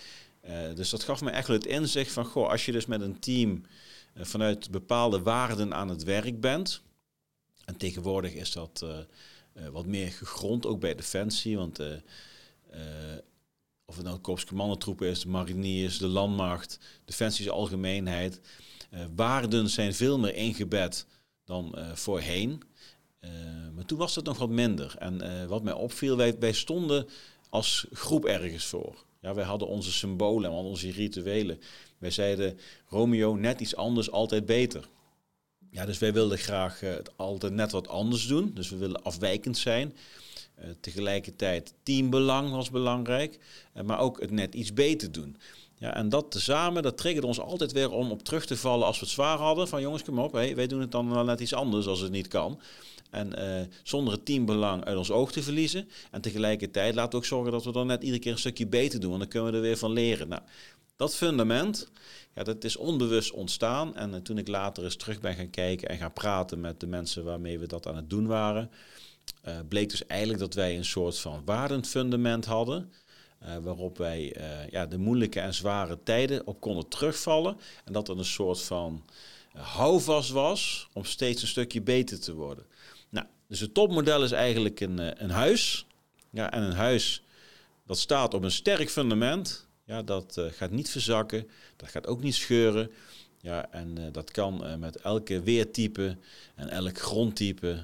dus 0.76 0.90
dat 0.90 1.04
gaf 1.04 1.22
me 1.22 1.30
echt 1.30 1.48
het 1.48 1.66
inzicht 1.66 2.12
van, 2.12 2.26
goh, 2.26 2.50
als 2.50 2.66
je 2.66 2.72
dus 2.72 2.86
met 2.86 3.02
een 3.02 3.20
team 3.20 3.64
vanuit 4.16 4.72
bepaalde 4.72 5.22
waarden 5.22 5.74
aan 5.74 5.90
het 5.90 6.04
werk 6.04 6.40
bent. 6.40 6.82
En 7.66 7.78
tegenwoordig 7.78 8.34
is 8.34 8.52
dat 8.52 8.86
wat 9.72 9.86
meer 9.86 10.12
gegrond, 10.12 10.66
ook 10.66 10.80
bij 10.80 10.96
Defensie. 10.96 11.58
Want 11.58 11.80
of 13.86 13.96
het 13.96 14.06
nou 14.06 14.18
korpscommandotroepen 14.18 15.08
is, 15.08 15.20
de 15.20 15.28
mariniers, 15.28 15.98
de 15.98 16.08
landmacht, 16.08 16.80
defensies 17.06 17.50
algemeenheid. 17.50 18.42
Uh, 18.94 19.00
waarden 19.16 19.70
zijn 19.70 19.94
veel 19.94 20.20
meer 20.20 20.36
ingebed 20.36 21.06
dan 21.46 21.76
uh, 21.78 21.92
voorheen. 21.94 22.62
Uh, 23.22 23.30
maar 23.76 23.86
toen 23.86 23.98
was 23.98 24.14
dat 24.14 24.26
nog 24.26 24.38
wat 24.38 24.50
minder. 24.50 24.96
En 25.00 25.48
wat 25.48 25.64
mij 25.64 25.74
opviel, 25.74 26.18
wij, 26.18 26.54
stonden 26.54 27.08
als 27.50 27.86
groep 27.92 28.26
ergens 28.26 28.66
voor. 28.66 28.96
Ja, 29.22 29.34
wij 29.34 29.44
hadden 29.44 29.68
onze 29.68 29.92
symbolen 29.92 30.52
en 30.52 30.58
onze 30.58 30.92
rituelen. 30.92 31.60
Wij 31.98 32.12
zeiden, 32.12 32.60
Romeo, 32.88 33.36
net 33.36 33.62
iets 33.62 33.76
anders, 33.76 34.12
altijd 34.12 34.46
beter. 34.46 34.88
Ja, 35.72 35.86
dus 35.86 35.98
wij 35.98 36.14
wilden 36.14 36.38
graag 36.38 36.80
het 36.80 37.18
altijd 37.18 37.54
net 37.54 37.72
wat 37.72 37.88
anders 37.88 38.28
doen. 38.28 38.52
Dus 38.54 38.70
we 38.70 38.78
willen 38.78 39.04
afwijkend 39.04 39.58
zijn. 39.58 39.96
Tegelijkertijd 40.80 41.74
teambelang 41.84 42.52
was 42.52 42.70
belangrijk, 42.70 43.40
maar 43.84 44.00
ook 44.00 44.22
het 44.22 44.32
net 44.32 44.54
iets 44.56 44.74
beter 44.74 45.12
doen. 45.12 45.38
En 45.94 46.10
dat 46.10 46.32
tezamen, 46.32 46.84
dat 46.84 46.98
triggerde 46.98 47.28
ons 47.28 47.40
altijd 47.40 47.72
weer 47.72 47.92
om 47.92 48.12
op 48.12 48.24
terug 48.24 48.46
te 48.46 48.58
vallen 48.58 48.88
als 48.88 49.00
we 49.00 49.06
het 49.06 49.14
zwaar 49.14 49.38
hadden. 49.38 49.68
Van 49.68 49.82
jongens, 49.82 50.04
kom 50.04 50.20
op, 50.20 50.34
hey, 50.34 50.56
wij 50.56 50.68
doen 50.68 50.82
het 50.82 50.92
dan 50.92 51.10
wel 51.10 51.24
net 51.24 51.40
iets 51.40 51.54
anders 51.54 51.88
als 51.88 52.00
het 52.00 52.12
niet 52.12 52.28
kan. 52.28 52.60
En 53.12 53.40
uh, 53.40 53.62
zonder 53.84 54.14
het 54.14 54.26
teambelang 54.26 54.86
uit 54.86 54.98
ons 54.98 55.12
oog 55.12 55.32
te 55.32 55.44
verliezen. 55.44 55.90
En 56.12 56.22
tegelijkertijd 56.22 56.96
laten 56.96 57.12
we 57.12 57.18
ook 57.18 57.26
zorgen 57.26 57.52
dat 57.52 57.66
we 57.66 57.72
dan 57.72 57.88
net 57.88 58.04
iedere 58.04 58.22
keer 58.22 58.32
een 58.32 58.38
stukje 58.38 58.68
beter 58.68 59.00
doen. 59.00 59.10
Want 59.10 59.22
dan 59.22 59.30
kunnen 59.30 59.52
we 59.52 59.58
er 59.58 59.64
weer 59.64 59.78
van 59.78 59.92
leren. 59.92 60.28
Nou, 60.28 60.42
dat 60.96 61.16
fundament, 61.16 61.90
ja, 62.36 62.44
dat 62.44 62.64
is 62.64 62.76
onbewust 62.76 63.32
ontstaan. 63.32 63.96
En 63.96 64.24
toen 64.24 64.38
ik 64.38 64.48
later 64.48 64.84
eens 64.84 64.96
terug 64.96 65.20
ben 65.20 65.36
gaan 65.36 65.50
kijken 65.50 65.90
en 65.90 65.98
gaan 65.98 66.14
praten 66.14 66.60
met 66.60 66.80
de 66.80 66.88
mensen 66.88 67.24
waarmee 67.24 67.60
we 67.60 67.68
dat 67.68 67.88
aan 67.88 67.96
het 67.96 68.10
doen 68.10 68.28
waren 68.28 68.72
uh, 69.48 69.54
bleek 69.68 69.90
dus 69.90 70.06
eigenlijk 70.06 70.40
dat 70.40 70.54
wij 70.54 70.78
een 70.78 70.86
soort 70.86 71.20
van 71.20 71.42
waardenfundament 71.46 72.46
hadden. 72.46 72.92
Uh, 73.46 73.58
waarop 73.58 73.98
wij 73.98 74.38
uh, 74.38 74.70
ja, 74.70 74.86
de 74.86 74.98
moeilijke 74.98 75.40
en 75.40 75.54
zware 75.54 75.98
tijden 76.04 76.48
op 76.48 76.60
konden 76.60 76.88
terugvallen. 76.88 77.58
En 77.84 77.94
dat 77.94 78.08
er 78.08 78.18
een 78.18 78.26
soort 78.26 78.62
van 78.62 79.06
houvast 79.54 80.30
was 80.30 80.90
om 80.94 81.06
steeds 81.06 81.42
een 81.42 81.48
stukje 81.48 81.82
beter 81.82 82.20
te 82.20 82.34
worden. 82.34 82.66
Nou, 83.10 83.26
dus 83.48 83.60
het 83.60 83.74
topmodel 83.74 84.24
is 84.24 84.32
eigenlijk 84.32 84.80
een, 84.80 85.24
een 85.24 85.30
huis. 85.30 85.86
Ja, 86.30 86.52
en 86.52 86.64
een 86.64 86.76
huis 86.76 87.24
dat 87.86 88.00
staat 88.00 88.34
op 88.34 88.44
een 88.44 88.52
sterk 88.52 88.90
fundament. 88.90 89.68
Ja, 89.84 90.02
dat 90.02 90.42
gaat 90.50 90.72
niet 90.72 90.90
verzakken, 90.90 91.50
dat 91.76 91.90
gaat 91.90 92.08
ook 92.08 92.22
niet 92.22 92.36
scheuren. 92.36 92.92
Ja, 93.42 93.72
en 93.72 94.12
dat 94.12 94.32
kan 94.32 94.80
met 94.80 94.96
elke 94.96 95.42
weertype 95.42 96.18
en 96.56 96.70
elk 96.70 97.00
grondtype 97.00 97.80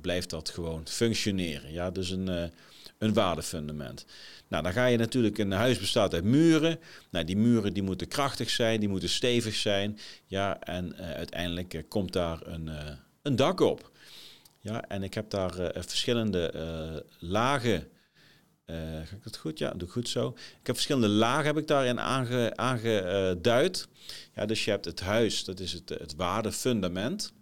blijft 0.00 0.30
dat 0.30 0.50
gewoon 0.50 0.88
functioneren. 0.88 1.72
Ja, 1.72 1.90
dus 1.90 2.10
een, 2.10 2.50
een 2.98 3.12
waardefundament. 3.12 4.04
Nou, 4.48 4.62
dan 4.62 4.72
ga 4.72 4.86
je 4.86 4.96
natuurlijk, 4.96 5.38
een 5.38 5.52
huis 5.52 5.78
bestaat 5.78 6.14
uit 6.14 6.24
muren. 6.24 6.78
Nou, 7.10 7.24
die 7.24 7.36
muren 7.36 7.72
die 7.72 7.82
moeten 7.82 8.08
krachtig 8.08 8.50
zijn, 8.50 8.80
die 8.80 8.88
moeten 8.88 9.08
stevig 9.08 9.54
zijn. 9.54 9.98
Ja, 10.26 10.60
en 10.60 10.96
uiteindelijk 10.96 11.84
komt 11.88 12.12
daar 12.12 12.46
een, 12.46 12.70
een 13.22 13.36
dak 13.36 13.60
op. 13.60 13.90
Ja, 14.58 14.88
en 14.88 15.02
ik 15.02 15.14
heb 15.14 15.30
daar 15.30 15.52
verschillende 15.72 16.52
lagen 17.18 17.88
ga 18.66 19.16
ik 19.16 19.22
dat 19.22 19.36
goed? 19.36 19.58
Ja, 19.58 19.70
doe 19.70 19.88
ik 19.88 19.94
goed 19.94 20.08
zo. 20.08 20.28
Ik 20.60 20.66
heb 20.66 20.74
verschillende 20.74 21.08
lagen 21.08 21.46
heb 21.46 21.56
ik 21.56 21.66
daarin 21.66 22.00
aange, 22.00 22.56
aangeduid. 22.56 23.88
Ja, 24.34 24.46
dus 24.46 24.64
je 24.64 24.70
hebt 24.70 24.84
het 24.84 25.00
huis, 25.00 25.44
dat 25.44 25.60
is 25.60 25.72
het, 25.72 25.88
het 25.88 26.14
waardefundament. 26.14 27.32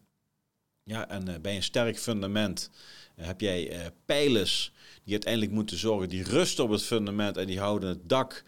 Ja, 0.82 1.08
en 1.08 1.42
bij 1.42 1.56
een 1.56 1.62
sterk 1.62 1.98
fundament 1.98 2.70
heb 3.14 3.40
jij 3.40 3.90
pijlers 4.04 4.72
die 5.04 5.12
uiteindelijk 5.12 5.52
moeten 5.52 5.78
zorgen, 5.78 6.08
die 6.08 6.24
rusten 6.24 6.64
op 6.64 6.70
het 6.70 6.82
fundament 6.82 7.36
en 7.36 7.46
die 7.46 7.58
houden 7.58 7.88
het 7.88 8.08
dak 8.08 8.44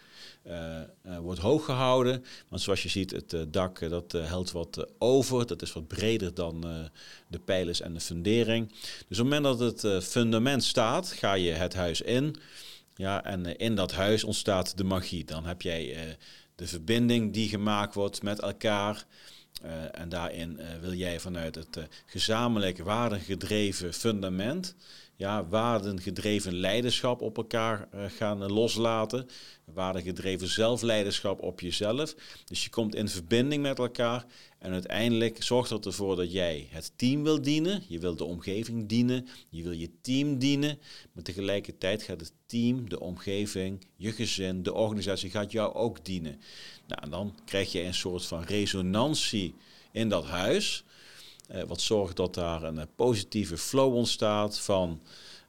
uh, 0.46 0.80
uh, 1.06 1.18
wordt 1.18 1.40
hoog 1.40 1.64
gehouden. 1.64 2.24
Want 2.48 2.62
zoals 2.62 2.82
je 2.82 2.88
ziet, 2.88 3.10
het 3.10 3.32
uh, 3.32 3.40
dak 3.48 3.88
dat 3.88 4.12
helpt 4.12 4.52
wat 4.52 4.88
over. 4.98 5.46
Dat 5.46 5.62
is 5.62 5.72
wat 5.72 5.86
breder 5.86 6.34
dan 6.34 6.60
de 7.28 7.38
pijlers 7.38 7.80
en 7.80 7.94
de 7.94 8.00
fundering. 8.00 8.68
Dus 9.08 9.18
op 9.18 9.30
het 9.30 9.34
moment 9.42 9.58
dat 9.58 9.82
het 9.82 10.04
fundament 10.04 10.64
staat, 10.64 11.12
ga 11.12 11.32
je 11.32 11.50
het 11.50 11.74
huis 11.74 12.00
in. 12.00 12.36
Ja, 12.96 13.24
en 13.24 13.56
in 13.56 13.74
dat 13.74 13.92
huis 13.92 14.24
ontstaat 14.24 14.76
de 14.76 14.84
magie. 14.84 15.24
Dan 15.24 15.46
heb 15.46 15.62
jij 15.62 16.16
de 16.54 16.66
verbinding 16.66 17.32
die 17.32 17.48
gemaakt 17.48 17.94
wordt 17.94 18.22
met 18.22 18.40
elkaar. 18.40 19.06
en 19.92 20.08
daarin 20.08 20.60
wil 20.80 20.92
jij 20.92 21.20
vanuit 21.20 21.54
het 21.54 21.78
gezamenlijk 22.06 22.78
waardengedreven 22.78 23.94
fundament 23.94 24.74
ja, 25.16 25.46
waardengedreven 25.46 26.54
leiderschap 26.54 27.20
op 27.20 27.36
elkaar 27.36 27.88
uh, 27.94 28.04
gaan 28.16 28.52
loslaten. 28.52 29.26
Waardengedreven 29.64 30.48
zelfleiderschap 30.48 31.42
op 31.42 31.60
jezelf. 31.60 32.14
Dus 32.44 32.64
je 32.64 32.70
komt 32.70 32.94
in 32.94 33.08
verbinding 33.08 33.62
met 33.62 33.78
elkaar. 33.78 34.24
En 34.58 34.72
uiteindelijk 34.72 35.42
zorgt 35.42 35.68
dat 35.68 35.86
ervoor 35.86 36.16
dat 36.16 36.32
jij 36.32 36.68
het 36.70 36.92
team 36.96 37.22
wil 37.22 37.42
dienen. 37.42 37.82
Je 37.88 37.98
wil 37.98 38.16
de 38.16 38.24
omgeving 38.24 38.88
dienen. 38.88 39.28
Je 39.48 39.62
wil 39.62 39.72
je 39.72 39.90
team 40.00 40.38
dienen. 40.38 40.78
Maar 41.12 41.24
tegelijkertijd 41.24 42.02
gaat 42.02 42.20
het 42.20 42.32
team, 42.46 42.88
de 42.88 43.00
omgeving, 43.00 43.86
je 43.96 44.12
gezin, 44.12 44.62
de 44.62 44.74
organisatie 44.74 45.30
gaat 45.30 45.52
jou 45.52 45.74
ook 45.74 46.04
dienen. 46.04 46.40
Nou, 46.86 47.10
dan 47.10 47.38
krijg 47.44 47.72
je 47.72 47.82
een 47.82 47.94
soort 47.94 48.26
van 48.26 48.42
resonantie 48.42 49.54
in 49.92 50.08
dat 50.08 50.24
huis. 50.24 50.84
Uh, 51.50 51.62
wat 51.62 51.80
zorgt 51.80 52.16
dat 52.16 52.34
daar 52.34 52.62
een 52.62 52.76
uh, 52.76 52.82
positieve 52.96 53.58
flow 53.58 53.94
ontstaat 53.94 54.58
van 54.58 55.02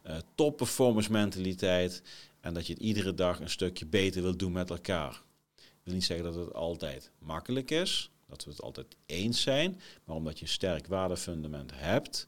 uh, 0.07 0.17
top 0.35 0.57
performance 0.57 1.11
mentaliteit. 1.11 2.01
En 2.39 2.53
dat 2.53 2.67
je 2.67 2.73
het 2.73 2.81
iedere 2.81 3.13
dag 3.13 3.39
een 3.39 3.49
stukje 3.49 3.85
beter 3.85 4.21
wilt 4.21 4.39
doen 4.39 4.51
met 4.51 4.69
elkaar. 4.69 5.21
Ik 5.57 5.81
wil 5.83 5.93
niet 5.93 6.03
zeggen 6.03 6.25
dat 6.25 6.35
het 6.35 6.53
altijd 6.53 7.11
makkelijk 7.19 7.71
is, 7.71 8.09
dat 8.27 8.43
we 8.43 8.51
het 8.51 8.61
altijd 8.61 8.95
eens 9.05 9.41
zijn. 9.41 9.81
Maar 10.03 10.15
omdat 10.15 10.39
je 10.39 10.45
een 10.45 10.51
sterk 10.51 10.87
waardefundament 10.87 11.71
hebt, 11.73 12.27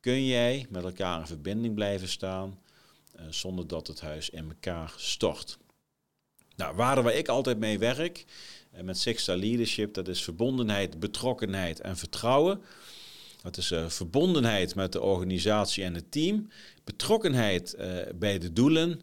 kun 0.00 0.26
jij 0.26 0.66
met 0.68 0.84
elkaar 0.84 1.20
in 1.20 1.26
verbinding 1.26 1.74
blijven 1.74 2.08
staan. 2.08 2.58
zonder 3.30 3.66
dat 3.66 3.86
het 3.86 4.00
huis 4.00 4.30
in 4.30 4.48
elkaar 4.48 4.94
stort. 4.96 5.58
Nou, 6.56 6.76
waar 6.76 7.14
ik 7.14 7.28
altijd 7.28 7.58
mee 7.58 7.78
werk, 7.78 8.24
met 8.82 8.98
Six 8.98 9.22
Star 9.22 9.36
Leadership, 9.36 9.94
dat 9.94 10.08
is 10.08 10.22
verbondenheid, 10.22 11.00
betrokkenheid 11.00 11.80
en 11.80 11.96
vertrouwen. 11.96 12.62
Dat 13.42 13.56
is 13.56 13.70
uh, 13.70 13.88
verbondenheid 13.88 14.74
met 14.74 14.92
de 14.92 15.00
organisatie 15.00 15.84
en 15.84 15.94
het 15.94 16.12
team, 16.12 16.48
betrokkenheid 16.84 17.74
uh, 17.78 17.86
bij 18.14 18.38
de 18.38 18.52
doelen 18.52 19.02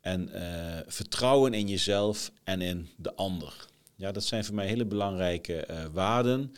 en 0.00 0.30
uh, 0.34 0.42
vertrouwen 0.86 1.54
in 1.54 1.68
jezelf 1.68 2.32
en 2.44 2.60
in 2.60 2.88
de 2.96 3.14
ander. 3.14 3.66
Ja, 3.96 4.12
dat 4.12 4.24
zijn 4.24 4.44
voor 4.44 4.54
mij 4.54 4.66
hele 4.66 4.84
belangrijke 4.84 5.88
waarden, 5.92 6.54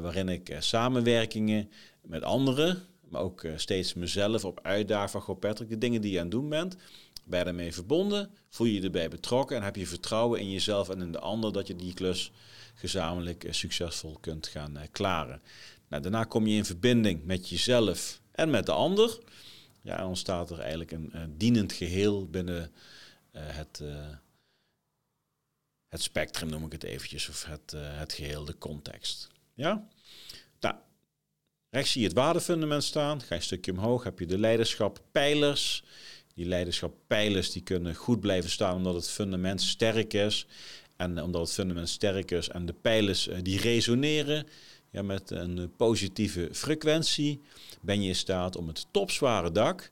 waarin 0.00 0.28
ik 0.28 0.56
samenwerkingen 0.58 1.70
met 2.02 2.22
anderen, 2.22 2.82
maar 3.08 3.20
ook 3.20 3.46
steeds 3.56 3.94
mezelf 3.94 4.44
op 4.44 4.60
uitdagen 4.62 5.10
van, 5.10 5.20
goh 5.20 5.38
Patrick, 5.38 5.68
de 5.68 5.78
dingen 5.78 6.00
die 6.00 6.12
je 6.12 6.16
aan 6.16 6.22
het 6.22 6.32
doen 6.32 6.48
bent, 6.48 6.76
ben 7.24 7.38
je 7.38 7.44
daarmee 7.44 7.72
verbonden, 7.72 8.30
voel 8.48 8.66
je 8.66 8.74
je 8.74 8.82
erbij 8.82 9.08
betrokken 9.08 9.56
en 9.56 9.62
heb 9.62 9.76
je 9.76 9.86
vertrouwen 9.86 10.40
in 10.40 10.50
jezelf 10.50 10.88
en 10.88 11.00
in 11.00 11.12
de 11.12 11.20
ander 11.20 11.52
dat 11.52 11.66
je 11.66 11.76
die 11.76 11.94
klus 11.94 12.32
gezamenlijk 12.74 13.46
succesvol 13.50 14.18
kunt 14.20 14.46
gaan 14.46 14.78
klaren. 14.90 15.40
Nou, 15.88 16.02
daarna 16.02 16.24
kom 16.24 16.46
je 16.46 16.56
in 16.56 16.64
verbinding 16.64 17.24
met 17.24 17.48
jezelf 17.48 18.20
en 18.32 18.50
met 18.50 18.66
de 18.66 18.72
ander. 18.72 19.18
Ja, 19.82 20.06
ontstaat 20.06 20.50
er 20.50 20.58
eigenlijk 20.58 20.90
een, 20.90 21.34
dienend 21.36 21.72
geheel 21.72 22.26
binnen 22.26 22.72
uh, 23.32 23.42
het, 23.44 23.80
uh, 23.82 24.08
het 25.88 26.02
spectrum, 26.02 26.48
noem 26.48 26.64
ik 26.64 26.72
het 26.72 26.82
eventjes, 26.82 27.28
of 27.28 27.44
het, 27.44 27.72
uh, 27.74 27.98
het 27.98 28.12
geheel, 28.12 28.44
de 28.44 28.58
context. 28.58 29.28
Ja? 29.54 29.88
Nou, 30.60 30.74
rechts 31.70 31.92
zie 31.92 32.00
je 32.00 32.06
het 32.06 32.16
waardefundament 32.16 32.84
staan. 32.84 33.20
Ga 33.20 33.26
je 33.28 33.34
een 33.34 33.42
stukje 33.42 33.72
omhoog, 33.72 34.04
heb 34.04 34.18
je 34.18 34.26
de 34.26 34.38
leiderschappijlers. 34.38 35.84
Die 36.34 36.46
leiderschappijlers 36.46 37.52
die 37.52 37.62
kunnen 37.62 37.94
goed 37.94 38.20
blijven 38.20 38.50
staan 38.50 38.76
omdat 38.76 38.94
het 38.94 39.08
fundament 39.08 39.62
sterk 39.62 40.12
is. 40.12 40.46
En 40.96 41.22
omdat 41.22 41.40
het 41.40 41.52
fundament 41.52 41.88
sterk 41.88 42.30
is 42.30 42.48
en 42.48 42.66
de 42.66 42.72
pijlers 42.72 43.28
die 43.42 43.60
resoneren, 43.60 44.46
ja, 44.96 45.02
met 45.02 45.30
een 45.30 45.72
positieve 45.76 46.48
frequentie 46.52 47.40
ben 47.80 48.02
je 48.02 48.08
in 48.08 48.14
staat 48.14 48.56
om 48.56 48.68
het 48.68 48.86
topzware 48.90 49.52
dak 49.52 49.90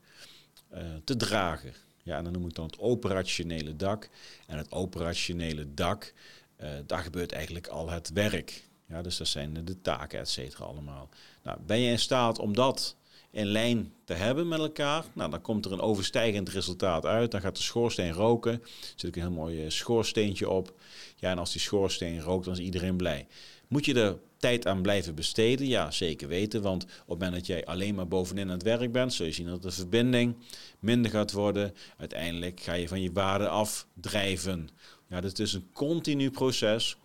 uh, 0.73 0.79
te 1.03 1.15
dragen. 1.15 1.73
Ja, 2.03 2.17
en 2.17 2.23
dan 2.23 2.33
noem 2.33 2.47
ik 2.47 2.55
dan 2.55 2.65
het 2.65 2.79
operationele 2.79 3.75
dak. 3.75 4.09
En 4.47 4.57
het 4.57 4.71
operationele 4.71 5.73
dak, 5.73 6.13
uh, 6.61 6.69
daar 6.85 6.99
gebeurt 7.03 7.31
eigenlijk 7.31 7.67
al 7.67 7.89
het 7.89 8.11
werk. 8.13 8.67
Ja, 8.87 9.01
dus 9.01 9.17
dat 9.17 9.27
zijn 9.27 9.65
de 9.65 9.81
taken, 9.81 10.19
et 10.19 10.29
cetera, 10.29 10.65
allemaal. 10.65 11.09
Nou, 11.43 11.57
ben 11.65 11.79
je 11.79 11.91
in 11.91 11.99
staat 11.99 12.39
om 12.39 12.53
dat 12.53 12.95
in 13.31 13.45
lijn 13.45 13.93
te 14.03 14.13
hebben 14.13 14.47
met 14.47 14.59
elkaar. 14.59 15.05
Nou, 15.13 15.31
dan 15.31 15.41
komt 15.41 15.65
er 15.65 15.71
een 15.71 15.79
overstijgend 15.79 16.49
resultaat 16.49 17.05
uit. 17.05 17.31
Dan 17.31 17.41
gaat 17.41 17.55
de 17.55 17.61
schoorsteen 17.61 18.11
roken. 18.11 18.53
Er 18.53 18.93
zit 18.95 19.09
ook 19.09 19.15
een 19.15 19.21
heel 19.21 19.31
mooi 19.31 19.63
eh, 19.63 19.69
schoorsteentje 19.69 20.49
op. 20.49 20.73
Ja, 21.15 21.31
en 21.31 21.37
als 21.37 21.51
die 21.51 21.61
schoorsteen 21.61 22.21
rookt, 22.21 22.45
dan 22.45 22.53
is 22.53 22.59
iedereen 22.59 22.97
blij. 22.97 23.27
Moet 23.67 23.85
je 23.85 23.93
er 23.93 24.17
tijd 24.37 24.67
aan 24.67 24.81
blijven 24.81 25.15
besteden? 25.15 25.67
Ja, 25.67 25.91
zeker 25.91 26.27
weten. 26.27 26.61
Want 26.61 26.83
op 26.83 26.89
het 26.89 27.07
moment 27.07 27.33
dat 27.33 27.45
jij 27.47 27.65
alleen 27.65 27.95
maar 27.95 28.07
bovenin 28.07 28.47
aan 28.47 28.53
het 28.53 28.63
werk 28.63 28.91
bent, 28.91 29.13
zul 29.13 29.25
je 29.25 29.31
zien 29.31 29.47
dat 29.47 29.61
de 29.61 29.71
verbinding 29.71 30.35
minder 30.79 31.11
gaat 31.11 31.31
worden. 31.31 31.73
Uiteindelijk 31.97 32.59
ga 32.59 32.73
je 32.73 32.87
van 32.87 33.01
je 33.01 33.11
waarde 33.11 33.47
afdrijven. 33.47 34.69
Ja, 35.09 35.21
dit 35.21 35.39
is 35.39 35.53
een 35.53 35.69
continu 35.73 36.31
proces. 36.31 36.97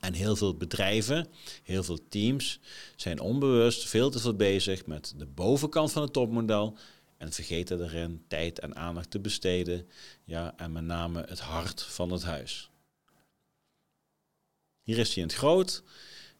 En 0.00 0.12
heel 0.12 0.36
veel 0.36 0.56
bedrijven, 0.56 1.26
heel 1.62 1.82
veel 1.82 2.08
teams 2.08 2.60
zijn 2.96 3.20
onbewust 3.20 3.88
veel 3.88 4.10
te 4.10 4.18
veel 4.18 4.34
bezig 4.34 4.86
met 4.86 5.14
de 5.16 5.26
bovenkant 5.26 5.92
van 5.92 6.02
het 6.02 6.12
topmodel 6.12 6.76
en 7.16 7.32
vergeten 7.32 7.82
erin 7.82 8.24
tijd 8.28 8.58
en 8.58 8.76
aandacht 8.76 9.10
te 9.10 9.20
besteden. 9.20 9.88
Ja, 10.24 10.54
en 10.56 10.72
met 10.72 10.84
name 10.84 11.24
het 11.28 11.40
hart 11.40 11.82
van 11.82 12.10
het 12.10 12.22
huis. 12.22 12.70
Hier 14.90 14.98
is 14.98 15.14
hij 15.14 15.22
in 15.22 15.28
het 15.28 15.38
groot. 15.38 15.82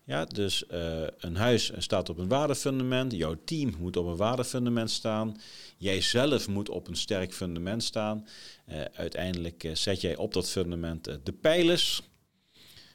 Ja, 0.04 0.24
dus 0.24 0.64
uh, 0.70 1.02
een 1.18 1.36
huis 1.36 1.72
staat 1.78 2.08
op 2.08 2.18
een 2.18 2.28
waardefundament. 2.28 3.12
Jouw 3.12 3.36
team 3.44 3.74
moet 3.78 3.96
op 3.96 4.06
een 4.06 4.16
waardefundament 4.16 4.90
staan. 4.90 5.40
Jij 5.76 6.00
zelf 6.00 6.48
moet 6.48 6.68
op 6.68 6.88
een 6.88 6.96
sterk 6.96 7.34
fundament 7.34 7.82
staan. 7.82 8.26
Uh, 8.68 8.80
uiteindelijk 8.92 9.70
zet 9.72 10.00
jij 10.00 10.16
op 10.16 10.32
dat 10.32 10.50
fundament 10.50 11.04
de 11.04 11.32
pijlers. 11.32 12.02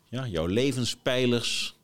Ja, 0.10 0.28
jouw 0.28 0.46
levenspijlers. 0.46 1.76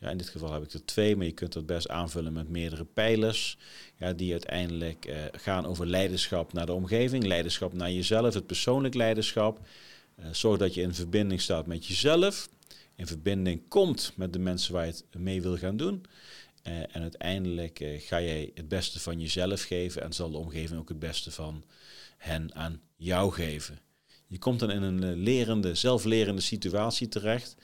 Ja, 0.00 0.10
in 0.10 0.18
dit 0.18 0.28
geval 0.28 0.52
heb 0.52 0.62
ik 0.62 0.72
er 0.72 0.84
twee, 0.84 1.16
maar 1.16 1.26
je 1.26 1.32
kunt 1.32 1.52
dat 1.52 1.66
best 1.66 1.88
aanvullen 1.88 2.32
met 2.32 2.48
meerdere 2.48 2.84
pijlers. 2.84 3.58
Ja, 3.98 4.12
die 4.12 4.32
uiteindelijk 4.32 5.14
gaan 5.32 5.66
over 5.66 5.86
leiderschap 5.86 6.52
naar 6.52 6.66
de 6.66 6.72
omgeving, 6.72 7.24
leiderschap 7.24 7.72
naar 7.72 7.90
jezelf, 7.92 8.34
het 8.34 8.46
persoonlijk 8.46 8.94
leiderschap. 8.94 9.60
zorg 10.30 10.58
dat 10.58 10.74
je 10.74 10.82
in 10.82 10.94
verbinding 10.94 11.40
staat 11.40 11.66
met 11.66 11.86
jezelf 11.86 12.48
in 12.96 13.06
verbinding 13.06 13.68
komt 13.68 14.12
met 14.16 14.32
de 14.32 14.38
mensen 14.38 14.72
waar 14.72 14.86
je 14.86 14.92
het 14.92 15.04
mee 15.18 15.42
wil 15.42 15.56
gaan 15.56 15.76
doen. 15.76 16.04
Uh, 16.62 16.78
en 16.78 17.02
uiteindelijk 17.02 17.80
uh, 17.80 18.00
ga 18.00 18.20
jij 18.20 18.50
het 18.54 18.68
beste 18.68 19.00
van 19.00 19.20
jezelf 19.20 19.62
geven 19.62 20.02
en 20.02 20.12
zal 20.12 20.30
de 20.30 20.36
omgeving 20.36 20.80
ook 20.80 20.88
het 20.88 20.98
beste 20.98 21.30
van 21.30 21.64
hen 22.18 22.54
aan 22.54 22.80
jou 22.96 23.32
geven. 23.32 23.78
Je 24.26 24.38
komt 24.38 24.60
dan 24.60 24.70
in 24.70 24.82
een 24.82 25.02
uh, 25.02 25.24
lerende, 25.24 25.74
zelflerende 25.74 26.42
situatie 26.42 27.08
terecht, 27.08 27.56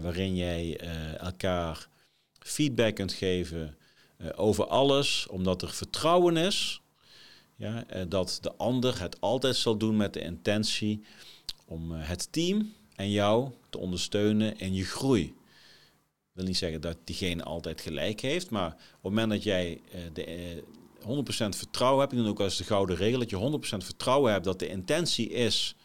waarin 0.00 0.36
jij 0.36 0.78
elkaar 1.18 1.88
feedback 2.38 2.94
kunt 2.94 3.12
geven 3.12 3.76
over 4.34 4.66
alles, 4.66 5.26
omdat 5.26 5.62
er 5.62 5.70
vertrouwen 5.70 6.36
is. 6.36 6.80
Ja, 7.56 7.84
dat 8.08 8.38
de 8.40 8.54
ander 8.54 9.00
het 9.00 9.20
altijd 9.20 9.56
zal 9.56 9.76
doen 9.76 9.96
met 9.96 10.12
de 10.12 10.20
intentie 10.20 11.04
om 11.64 11.90
het 11.92 12.32
team 12.32 12.72
en 12.96 13.10
jou 13.10 13.50
te 13.70 13.78
ondersteunen 13.78 14.58
in 14.58 14.74
je 14.74 14.84
groei. 14.84 15.22
Ik 15.22 16.42
wil 16.42 16.44
niet 16.44 16.56
zeggen 16.56 16.80
dat 16.80 16.96
diegene 17.04 17.42
altijd 17.42 17.80
gelijk 17.80 18.20
heeft, 18.20 18.50
maar 18.50 18.72
op 18.72 19.02
het 19.02 19.02
moment 19.02 19.30
dat 19.30 19.42
jij 19.42 19.80
uh, 19.94 20.00
de, 20.12 20.62
100% 21.00 21.06
eh, 21.06 21.46
vertrouwen 21.50 22.00
hebt, 22.00 22.12
ik 22.12 22.18
noem 22.18 22.28
ook 22.28 22.40
als 22.40 22.56
de 22.56 22.64
gouden 22.64 22.96
regel, 22.96 23.18
dat 23.18 23.30
je 23.30 23.58
100% 23.80 23.84
vertrouwen 23.84 24.32
hebt 24.32 24.44
dat 24.44 24.58
de 24.58 24.68
intentie 24.68 25.28
is 25.28 25.76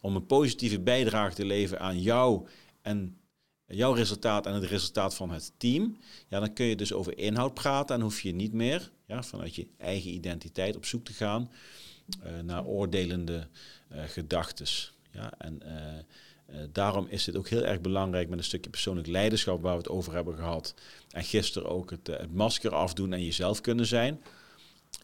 om 0.00 0.16
een 0.16 0.26
positieve 0.26 0.80
bijdrage 0.80 1.34
te 1.34 1.44
leveren 1.44 1.82
aan 1.82 2.00
jou 2.00 2.46
en 2.82 3.18
jouw 3.66 3.92
resultaat 3.92 4.46
en 4.46 4.54
het 4.54 4.64
resultaat 4.64 5.14
van 5.14 5.30
het 5.30 5.52
team, 5.56 5.96
ja, 6.28 6.40
dan 6.40 6.52
kun 6.52 6.66
je 6.66 6.76
dus 6.76 6.92
over 6.92 7.18
inhoud 7.18 7.54
praten 7.54 7.96
en 7.96 8.02
hoef 8.02 8.20
je 8.20 8.32
niet 8.32 8.52
meer 8.52 8.90
ja, 9.06 9.22
vanuit 9.22 9.54
je 9.54 9.66
eigen 9.78 10.10
identiteit 10.10 10.76
op 10.76 10.84
zoek 10.84 11.04
te 11.04 11.12
gaan 11.12 11.50
uh, 12.24 12.40
naar 12.40 12.64
oordelende 12.64 13.48
uh, 13.92 14.02
gedachten. 14.06 14.66
Ja, 15.12 15.32
en 15.38 15.62
daarom 16.72 17.06
is 17.08 17.26
het 17.26 17.36
ook 17.36 17.48
heel 17.48 17.64
erg 17.64 17.80
belangrijk 17.80 18.28
met 18.28 18.38
een 18.38 18.44
stukje 18.44 18.70
persoonlijk 18.70 19.06
leiderschap 19.06 19.62
waar 19.62 19.72
we 19.72 19.78
het 19.78 19.88
over 19.88 20.14
hebben 20.14 20.36
gehad. 20.36 20.74
En 21.10 21.24
gisteren 21.24 21.68
ook 21.68 21.90
het, 21.90 22.08
uh, 22.08 22.16
het 22.16 22.34
masker 22.34 22.74
afdoen 22.74 23.12
en 23.12 23.24
jezelf 23.24 23.60
kunnen 23.60 23.86
zijn. 23.86 24.22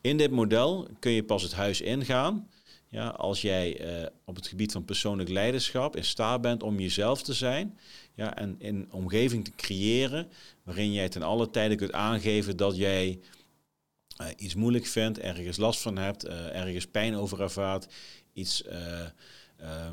In 0.00 0.16
dit 0.16 0.30
model 0.30 0.88
kun 0.98 1.12
je 1.12 1.24
pas 1.24 1.42
het 1.42 1.52
huis 1.52 1.80
ingaan 1.80 2.48
ja, 2.88 3.08
als 3.08 3.42
jij 3.42 4.00
uh, 4.00 4.06
op 4.24 4.36
het 4.36 4.46
gebied 4.46 4.72
van 4.72 4.84
persoonlijk 4.84 5.28
leiderschap 5.28 5.96
in 5.96 6.04
staat 6.04 6.40
bent 6.40 6.62
om 6.62 6.80
jezelf 6.80 7.22
te 7.22 7.34
zijn. 7.34 7.78
Ja, 8.14 8.36
en 8.36 8.56
in 8.58 8.76
een 8.76 8.92
omgeving 8.92 9.44
te 9.44 9.52
creëren 9.56 10.28
waarin 10.62 10.92
jij 10.92 11.08
ten 11.08 11.22
alle 11.22 11.50
tijden 11.50 11.76
kunt 11.76 11.92
aangeven 11.92 12.56
dat 12.56 12.76
jij 12.76 13.20
iets 14.36 14.54
moeilijk 14.54 14.86
vindt, 14.86 15.18
ergens 15.18 15.56
last 15.56 15.80
van 15.80 15.96
hebt, 15.96 16.24
ergens 16.26 16.86
pijn 16.86 17.16
over 17.16 17.40
ervaart, 17.40 17.86
iets... 18.32 18.64
Um, 18.66 18.74
eh, 19.56 19.90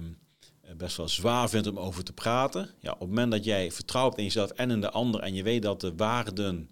best 0.78 0.98
wel 0.98 1.08
zwaar 1.08 1.50
vindt 1.50 1.68
om 1.68 1.80
over 1.80 2.04
te 2.04 2.14
praten. 2.14 2.70
Ja, 2.80 2.92
op 2.92 3.00
het 3.00 3.10
moment 3.10 3.32
dat 3.32 3.46
jij 3.46 3.72
vertrouwt 3.72 4.18
in 4.18 4.24
jezelf 4.24 4.50
en 4.50 4.72
in 4.72 4.82
de 4.82 4.92
ander 4.92 5.22
en 5.22 5.34
je 5.34 5.44
weet 5.44 5.62
dat 5.62 5.82
de 5.82 5.96
waarden 5.96 6.70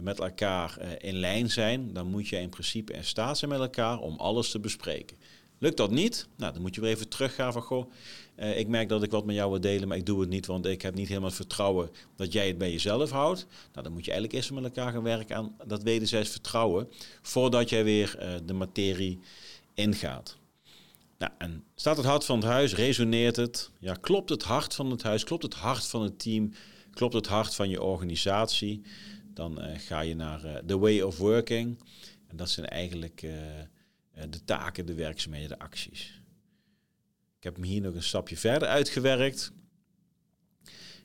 met 0.00 0.20
elkaar 0.20 0.78
uh, 0.80 0.88
in 0.98 1.14
lijn 1.14 1.50
zijn, 1.50 1.92
dan 1.92 2.06
moet 2.06 2.28
je 2.28 2.36
in 2.36 2.48
principe 2.48 2.92
in 2.92 3.04
staat 3.04 3.38
zijn 3.38 3.50
met 3.50 3.60
elkaar 3.60 3.98
om 3.98 4.16
alles 4.16 4.50
te 4.50 4.60
bespreken. 4.60 5.16
Lukt 5.58 5.76
dat 5.76 5.90
niet? 5.90 6.28
Nou, 6.36 6.52
dan 6.52 6.62
moet 6.62 6.74
je 6.74 6.80
weer 6.80 6.90
even 6.90 7.08
teruggaan 7.08 7.52
van, 7.52 7.62
goh, 7.62 7.90
uh, 8.36 8.58
ik 8.58 8.68
merk 8.68 8.88
dat 8.88 9.02
ik 9.02 9.10
wat 9.10 9.24
met 9.24 9.34
jou 9.34 9.50
wil 9.50 9.60
delen, 9.60 9.88
maar 9.88 9.96
ik 9.96 10.06
doe 10.06 10.20
het 10.20 10.28
niet, 10.28 10.46
want 10.46 10.66
ik 10.66 10.82
heb 10.82 10.94
niet 10.94 11.08
helemaal 11.08 11.28
het 11.28 11.36
vertrouwen 11.36 11.90
dat 12.16 12.32
jij 12.32 12.46
het 12.46 12.58
bij 12.58 12.70
jezelf 12.70 13.10
houdt. 13.10 13.46
Nou, 13.72 13.84
dan 13.84 13.92
moet 13.92 14.04
je 14.04 14.10
eigenlijk 14.10 14.40
eerst 14.40 14.52
met 14.52 14.64
elkaar 14.64 14.92
gaan 14.92 15.02
werken 15.02 15.36
aan 15.36 15.56
dat 15.66 15.82
wederzijds 15.82 16.30
vertrouwen, 16.30 16.88
voordat 17.22 17.68
jij 17.68 17.84
weer 17.84 18.40
de 18.44 18.52
materie 18.52 19.18
ingaat. 19.74 20.36
En 21.38 21.64
staat 21.74 21.96
het 21.96 22.06
hart 22.06 22.24
van 22.24 22.36
het 22.36 22.48
huis, 22.48 22.74
resoneert 22.74 23.36
het? 23.36 23.70
Ja, 23.78 23.94
klopt 23.94 24.30
het 24.30 24.42
hart 24.42 24.74
van 24.74 24.90
het 24.90 25.02
huis, 25.02 25.24
klopt 25.24 25.42
het 25.42 25.54
hart 25.54 25.86
van 25.86 26.02
het 26.02 26.18
team, 26.18 26.52
klopt 26.90 27.14
het 27.14 27.26
hart 27.26 27.54
van 27.54 27.68
je 27.68 27.82
organisatie? 27.82 28.82
Dan 29.34 29.64
uh, 29.64 29.78
ga 29.78 30.00
je 30.00 30.14
naar 30.14 30.44
uh, 30.44 30.54
the 30.56 30.78
way 30.78 31.00
of 31.00 31.18
working. 31.18 31.78
En 32.26 32.36
dat 32.36 32.50
zijn 32.50 32.66
eigenlijk 32.66 33.22
uh, 33.22 33.32
de 34.30 34.44
taken, 34.44 34.86
de 34.86 34.94
werkzaamheden, 34.94 35.48
de 35.48 35.58
acties. 35.58 36.20
Ik 37.38 37.44
heb 37.44 37.54
hem 37.54 37.64
hier 37.64 37.80
nog 37.80 37.94
een 37.94 38.02
stapje 38.02 38.36
verder 38.36 38.68
uitgewerkt. 38.68 39.52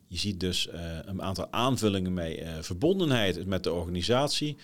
Je 0.07 0.17
ziet 0.17 0.39
dus 0.39 0.67
een 1.05 1.21
aantal 1.21 1.51
aanvullingen 1.51 2.13
mee. 2.13 2.43
verbondenheid 2.61 3.45
met 3.45 3.63
de 3.63 3.73
organisatie. 3.73 4.57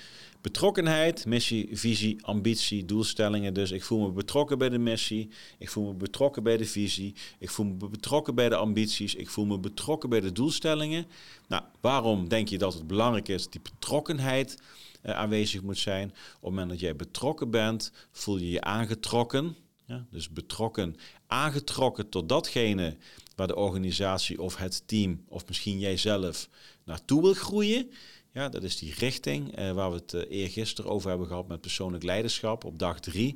Betrokkenheid, 0.43 1.25
missie, 1.25 1.69
visie, 1.71 2.25
ambitie, 2.25 2.85
doelstellingen. 2.85 3.53
Dus 3.53 3.71
ik 3.71 3.83
voel 3.83 3.99
me 3.99 4.11
betrokken 4.11 4.57
bij 4.57 4.69
de 4.69 4.77
missie. 4.77 5.29
Ik 5.57 5.69
voel 5.69 5.85
me 5.85 5.93
betrokken 5.93 6.43
bij 6.43 6.57
de 6.57 6.65
visie. 6.65 7.15
Ik 7.39 7.49
voel 7.49 7.65
me 7.65 7.89
betrokken 7.89 8.35
bij 8.35 8.49
de 8.49 8.55
ambities. 8.55 9.15
Ik 9.15 9.29
voel 9.29 9.45
me 9.45 9.59
betrokken 9.59 10.09
bij 10.09 10.19
de 10.19 10.31
doelstellingen. 10.31 11.05
Nou, 11.47 11.63
waarom 11.81 12.29
denk 12.29 12.47
je 12.47 12.57
dat 12.57 12.73
het 12.73 12.87
belangrijk 12.87 13.27
is 13.27 13.43
dat 13.43 13.51
die 13.51 13.61
betrokkenheid 13.61 14.61
uh, 15.05 15.15
aanwezig 15.15 15.61
moet 15.61 15.77
zijn? 15.77 16.09
Op 16.09 16.15
het 16.15 16.41
moment 16.41 16.69
dat 16.69 16.79
jij 16.79 16.95
betrokken 16.95 17.49
bent, 17.51 17.91
voel 18.11 18.37
je 18.37 18.49
je 18.49 18.61
aangetrokken. 18.61 19.55
Ja, 19.85 20.05
dus 20.11 20.29
betrokken, 20.29 20.95
aangetrokken 21.27 22.09
tot 22.09 22.29
datgene 22.29 22.97
waar 23.35 23.47
de 23.47 23.55
organisatie 23.55 24.41
of 24.41 24.55
het 24.55 24.83
team 24.85 25.23
of 25.27 25.47
misschien 25.47 25.79
jijzelf 25.79 26.49
naartoe 26.83 27.21
wil 27.21 27.33
groeien. 27.33 27.91
Ja, 28.33 28.49
dat 28.49 28.63
is 28.63 28.77
die 28.77 28.93
richting 28.97 29.59
uh, 29.59 29.71
waar 29.71 29.89
we 29.89 29.95
het 29.95 30.13
uh, 30.13 30.21
eergisteren 30.29 30.91
over 30.91 31.09
hebben 31.09 31.27
gehad 31.27 31.47
met 31.47 31.61
persoonlijk 31.61 32.03
leiderschap 32.03 32.63
op 32.63 32.79
dag 32.79 32.99
drie. 32.99 33.35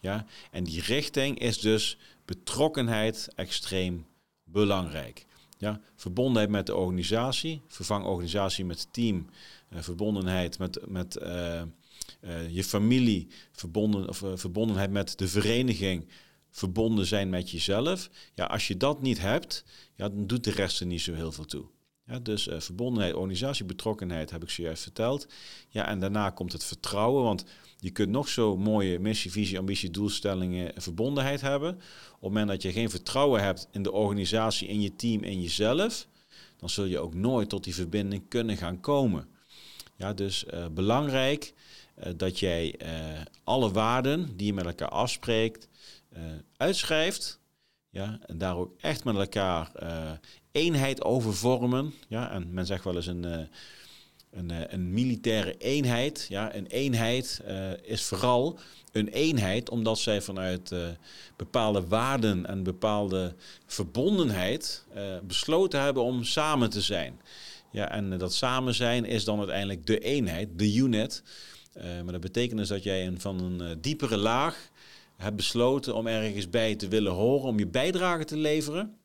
Ja, 0.00 0.26
en 0.50 0.64
die 0.64 0.80
richting 0.80 1.38
is 1.38 1.58
dus 1.58 1.98
betrokkenheid 2.24 3.28
extreem 3.34 4.06
belangrijk. 4.44 5.26
Ja, 5.58 5.80
verbondenheid 5.96 6.50
met 6.50 6.66
de 6.66 6.74
organisatie, 6.74 7.62
vervang 7.68 8.04
organisatie 8.04 8.64
met 8.64 8.88
team, 8.90 9.26
uh, 9.72 9.80
verbondenheid 9.80 10.58
met, 10.58 10.88
met 10.88 11.18
je 12.50 12.64
familie, 12.64 13.28
verbonden, 13.52 14.08
of, 14.08 14.22
verbondenheid 14.34 14.90
met 14.90 15.18
de 15.18 15.28
vereniging, 15.28 16.08
verbonden 16.50 17.06
zijn 17.06 17.28
met 17.28 17.50
jezelf. 17.50 18.10
Ja, 18.34 18.44
als 18.44 18.68
je 18.68 18.76
dat 18.76 19.02
niet 19.02 19.20
hebt, 19.20 19.64
ja, 19.94 20.08
dan 20.08 20.26
doet 20.26 20.44
de 20.44 20.50
rest 20.50 20.80
er 20.80 20.86
niet 20.86 21.00
zo 21.00 21.14
heel 21.14 21.32
veel 21.32 21.44
toe. 21.44 21.64
Ja, 22.10 22.18
dus 22.18 22.46
uh, 22.46 22.60
verbondenheid, 22.60 23.14
organisatie, 23.14 23.64
betrokkenheid 23.64 24.30
heb 24.30 24.42
ik 24.42 24.50
zojuist 24.50 24.82
verteld. 24.82 25.26
Ja, 25.68 25.86
en 25.86 26.00
daarna 26.00 26.30
komt 26.30 26.52
het 26.52 26.64
vertrouwen, 26.64 27.22
want 27.22 27.44
je 27.78 27.90
kunt 27.90 28.10
nog 28.10 28.28
zo 28.28 28.56
mooie 28.56 28.98
missie, 28.98 29.30
visie, 29.30 29.58
ambitie, 29.58 29.90
doelstellingen 29.90 30.74
en 30.74 30.82
verbondenheid 30.82 31.40
hebben. 31.40 31.74
Op 31.74 31.80
het 32.10 32.20
moment 32.20 32.48
dat 32.48 32.62
je 32.62 32.72
geen 32.72 32.90
vertrouwen 32.90 33.42
hebt 33.42 33.68
in 33.72 33.82
de 33.82 33.92
organisatie, 33.92 34.68
in 34.68 34.80
je 34.80 34.96
team, 34.96 35.22
in 35.22 35.40
jezelf, 35.40 36.06
dan 36.56 36.70
zul 36.70 36.84
je 36.84 36.98
ook 36.98 37.14
nooit 37.14 37.48
tot 37.48 37.64
die 37.64 37.74
verbinding 37.74 38.28
kunnen 38.28 38.56
gaan 38.56 38.80
komen. 38.80 39.28
Ja, 39.96 40.12
dus 40.12 40.44
uh, 40.54 40.66
belangrijk 40.66 41.54
uh, 41.98 42.12
dat 42.16 42.38
jij 42.38 42.78
alle 43.44 43.70
waarden 43.70 44.36
die 44.36 44.46
je 44.46 44.54
met 44.54 44.66
elkaar 44.66 44.88
afspreekt, 44.88 45.68
uitschrijft. 46.56 47.39
Ja, 47.90 48.18
en 48.26 48.38
daar 48.38 48.56
ook 48.56 48.74
echt 48.80 49.04
met 49.04 49.16
elkaar 49.16 49.70
eenheid 50.52 51.02
over 51.02 51.34
vormen. 51.34 51.94
Ja, 52.08 52.30
en 52.30 52.52
men 52.52 52.66
zegt 52.66 52.84
wel 52.84 52.96
eens 52.96 53.06
een, 53.06 53.26
uh, 53.26 53.38
een, 54.30 54.74
een 54.74 54.92
militaire 54.92 55.56
eenheid. 55.56 56.26
Ja, 56.28 56.54
een 56.54 56.66
eenheid 56.66 57.42
is 57.82 58.02
vooral 58.02 58.58
een 58.92 59.08
eenheid 59.08 59.70
omdat 59.70 59.98
zij 59.98 60.22
vanuit 60.22 60.74
bepaalde 61.36 61.86
waarden 61.86 62.46
en 62.46 62.62
bepaalde 62.62 63.34
verbondenheid 63.66 64.84
besloten 65.22 65.80
hebben 65.80 66.02
om 66.02 66.24
samen 66.24 66.70
te 66.70 66.80
zijn. 66.80 67.20
Ja, 67.70 67.90
en 67.90 68.18
dat 68.18 68.34
samen 68.34 68.74
zijn 68.74 69.04
is 69.04 69.24
dan 69.24 69.38
uiteindelijk 69.38 69.86
de 69.86 69.98
eenheid, 69.98 70.48
de 70.58 70.74
unit. 70.74 71.22
maar 71.74 72.12
dat 72.12 72.20
betekent 72.20 72.58
dus 72.58 72.68
dat 72.68 72.82
jij 72.82 73.06
een, 73.06 73.20
van 73.20 73.40
een 73.40 73.80
diepere 73.80 74.16
laag 74.16 74.69
hebt 75.20 75.36
besloten 75.36 75.94
om 75.94 76.06
ergens 76.06 76.50
bij 76.50 76.74
te 76.74 76.88
willen 76.88 77.12
horen, 77.12 77.48
om 77.48 77.58
je 77.58 77.66
bijdrage 77.66 78.24
te 78.24 78.36
leveren 78.36 78.98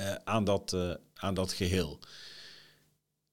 uh, 0.00 0.14
aan, 0.24 0.44
dat, 0.44 0.72
uh, 0.72 0.94
aan 1.14 1.34
dat 1.34 1.52
geheel. 1.52 1.98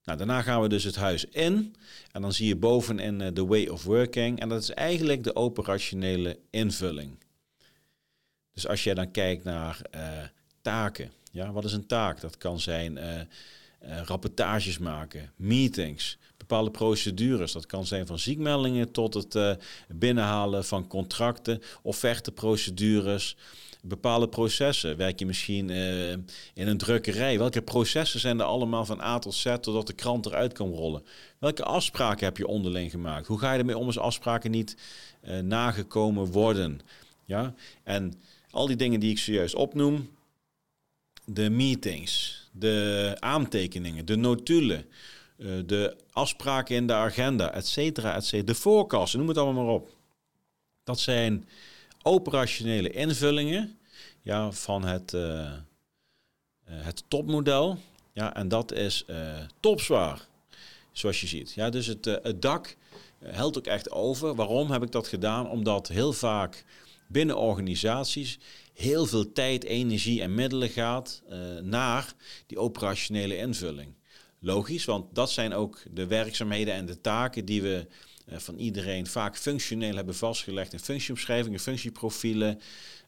Nou, 0.03 0.17
daarna 0.17 0.41
gaan 0.41 0.61
we 0.61 0.69
dus 0.69 0.83
het 0.83 0.95
huis 0.95 1.25
in 1.25 1.75
en 2.11 2.21
dan 2.21 2.33
zie 2.33 2.47
je 2.47 2.55
bovenin 2.55 3.19
uh, 3.19 3.27
de 3.33 3.45
way 3.45 3.67
of 3.67 3.83
working 3.83 4.39
en 4.39 4.49
dat 4.49 4.61
is 4.61 4.69
eigenlijk 4.69 5.23
de 5.23 5.35
operationele 5.35 6.39
invulling. 6.49 7.19
Dus 8.53 8.67
als 8.67 8.83
jij 8.83 8.93
dan 8.93 9.11
kijkt 9.11 9.43
naar 9.43 9.81
taken, 10.61 11.11
ja, 11.31 11.51
wat 11.51 11.65
is 11.65 11.73
een 11.73 11.87
taak? 11.87 12.21
Dat 12.21 12.37
kan 12.37 12.59
zijn 12.59 12.99
rapportages 13.79 14.77
maken, 14.77 15.33
meetings, 15.35 16.17
bepaalde 16.47 16.71
procedures. 16.71 17.51
Dat 17.51 17.65
kan 17.65 17.85
zijn 17.85 18.07
van 18.07 18.19
ziekmeldingen 18.19 18.91
tot 18.91 19.13
het 19.13 19.35
uh, 19.35 19.51
binnenhalen 19.87 20.65
van 20.65 20.87
contracten, 20.87 21.61
offerteprocedures, 21.81 23.35
bepaalde 23.81 24.29
processen. 24.29 24.97
Werk 24.97 25.19
je 25.19 25.25
misschien 25.25 25.69
uh, 25.69 26.11
in 26.53 26.67
een 26.67 26.77
drukkerij? 26.77 27.37
Welke 27.37 27.61
processen 27.61 28.19
zijn 28.19 28.39
er 28.39 28.45
allemaal 28.45 28.85
van 28.85 29.01
A 29.01 29.19
tot 29.19 29.33
Z 29.33 29.43
totdat 29.43 29.87
de 29.87 29.93
krant 29.93 30.25
eruit 30.25 30.53
kan 30.53 30.71
rollen? 30.71 31.03
Welke 31.39 31.63
afspraken 31.63 32.25
heb 32.25 32.37
je 32.37 32.47
onderling 32.47 32.91
gemaakt? 32.91 33.27
Hoe 33.27 33.39
ga 33.39 33.53
je 33.53 33.59
ermee 33.59 33.77
om 33.77 33.85
als 33.85 33.99
afspraken 33.99 34.51
niet 34.51 34.77
uh, 35.23 35.39
nagekomen 35.39 36.25
worden? 36.25 36.79
Ja? 37.25 37.53
En 37.83 38.13
al 38.49 38.67
die 38.67 38.75
dingen 38.75 38.99
die 38.99 39.11
ik 39.11 39.19
zojuist 39.19 39.55
opnoem, 39.55 40.09
de 41.25 41.49
meetings, 41.49 42.43
de 42.51 43.15
aantekeningen, 43.19 44.05
de 44.05 44.15
notulen, 44.15 44.77
eh, 44.79 44.85
de 45.65 45.95
afspraken 46.11 46.75
in 46.75 46.87
de 46.87 46.93
agenda, 46.93 47.51
et 47.53 47.67
cetera, 47.67 48.15
et 48.15 48.25
cetera. 48.25 48.53
De 48.53 48.59
forecast, 48.59 49.15
noem 49.15 49.27
het 49.27 49.37
allemaal 49.37 49.63
maar 49.63 49.73
op. 49.73 49.95
Dat 50.83 50.99
zijn 50.99 51.49
operationele 52.01 52.89
invullingen 52.89 53.79
ja, 54.21 54.51
van 54.51 54.85
het, 54.85 55.13
uh, 55.13 55.51
het 56.65 57.03
topmodel. 57.07 57.77
Ja, 58.13 58.35
en 58.35 58.47
dat 58.47 58.71
is 58.71 59.03
uh, 59.07 59.39
topzwaar, 59.59 60.27
zoals 60.91 61.21
je 61.21 61.27
ziet. 61.27 61.53
Ja, 61.53 61.69
dus 61.69 61.85
het, 61.85 62.05
het 62.05 62.41
dak 62.41 62.77
helpt 63.19 63.57
ook 63.57 63.67
echt 63.67 63.91
over. 63.91 64.35
Waarom 64.35 64.71
heb 64.71 64.83
ik 64.83 64.91
dat 64.91 65.07
gedaan? 65.07 65.49
Omdat 65.49 65.87
heel 65.87 66.13
vaak 66.13 66.65
binnen 67.07 67.37
organisaties 67.37 68.39
heel 68.73 69.05
veel 69.05 69.31
tijd, 69.31 69.63
energie 69.63 70.21
en 70.21 70.33
middelen 70.33 70.69
gaat 70.69 71.21
naar 71.61 72.13
die 72.45 72.59
operationele 72.59 73.37
invulling. 73.37 73.93
Logisch, 74.47 74.85
want 74.85 75.15
dat 75.15 75.31
zijn 75.31 75.53
ook 75.53 75.79
de 75.91 76.07
werkzaamheden 76.07 76.73
en 76.73 76.85
de 76.85 77.01
taken 77.01 77.45
die 77.45 77.61
we 77.61 77.87
uh, 78.29 78.37
van 78.37 78.57
iedereen 78.57 79.07
vaak 79.07 79.37
functioneel 79.37 79.95
hebben 79.95 80.15
vastgelegd 80.15 80.73
in 80.73 80.79
functieomschrijvingen, 80.79 81.59
functieprofielen, 81.59 82.59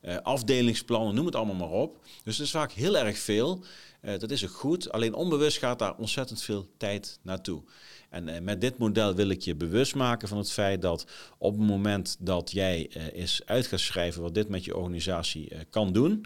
uh, 0.02 0.18
afdelingsplannen, 0.18 1.16
noem 1.16 1.26
het 1.26 1.36
allemaal 1.36 1.56
maar 1.56 1.80
op. 1.80 2.06
Dus 2.24 2.38
het 2.38 2.46
is 2.46 2.52
vaak 2.52 2.72
heel 2.72 2.98
erg 2.98 3.18
veel. 3.18 3.64
Uh, 4.02 4.20
dat 4.20 4.32
is 4.32 4.44
ook 4.44 4.52
goed, 4.52 4.92
alleen 4.92 5.14
onbewust 5.14 5.58
gaat 5.58 5.80
daar 5.80 5.96
ontzettend 5.98 6.42
veel 6.42 6.68
tijd 6.78 7.20
naartoe. 7.22 7.62
En 8.10 8.44
met 8.44 8.62
dit 8.62 8.78
model 8.78 9.16
wil 9.16 9.30
ik 9.30 9.42
je 9.42 9.56
bewust 9.56 9.96
maken 9.96 10.28
van 10.28 10.38
het 10.38 10.52
feit 10.52 10.82
dat 10.82 11.06
op 11.38 11.58
het 11.58 11.68
moment 11.68 12.16
dat 12.20 12.52
jij 12.52 12.90
eens 13.14 13.42
uit 13.46 13.68
gaat 13.68 13.80
schrijven 13.80 14.22
wat 14.22 14.34
dit 14.34 14.50
met 14.50 14.66
je 14.66 14.78
organisatie 14.78 15.52
kan 15.70 15.94
doen, 15.94 16.26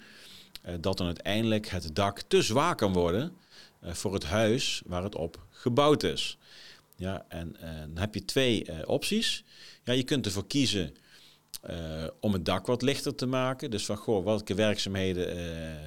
dat 0.80 0.98
dan 0.98 1.06
uiteindelijk 1.06 1.68
het 1.68 1.96
dak 1.96 2.22
te 2.22 2.42
zwaar 2.42 2.76
kan 2.76 2.94
worden 2.94 3.24
eh, 3.24 3.43
voor 3.86 4.14
het 4.14 4.24
huis 4.24 4.82
waar 4.86 5.04
het 5.04 5.16
op 5.16 5.46
gebouwd 5.50 6.04
is. 6.04 6.38
Ja, 6.96 7.26
en 7.28 7.56
dan 7.60 7.98
heb 7.98 8.14
je 8.14 8.26
twee 8.26 8.70
uh, 8.70 8.76
opties. 8.86 9.44
Ja, 9.84 9.94
je 9.94 10.04
kunt 10.04 10.26
ervoor 10.26 10.48
kiezen 10.48 10.96
uh, 11.70 12.08
om 12.20 12.34
het 12.34 12.46
dak 12.46 12.66
wat 12.66 12.82
lichter 12.82 13.16
te 13.16 13.26
maken. 13.26 13.72
Dus 13.72 13.86
van, 13.86 13.98
goh, 13.98 14.26
welke 14.26 14.54
werkzaamheden 14.54 15.28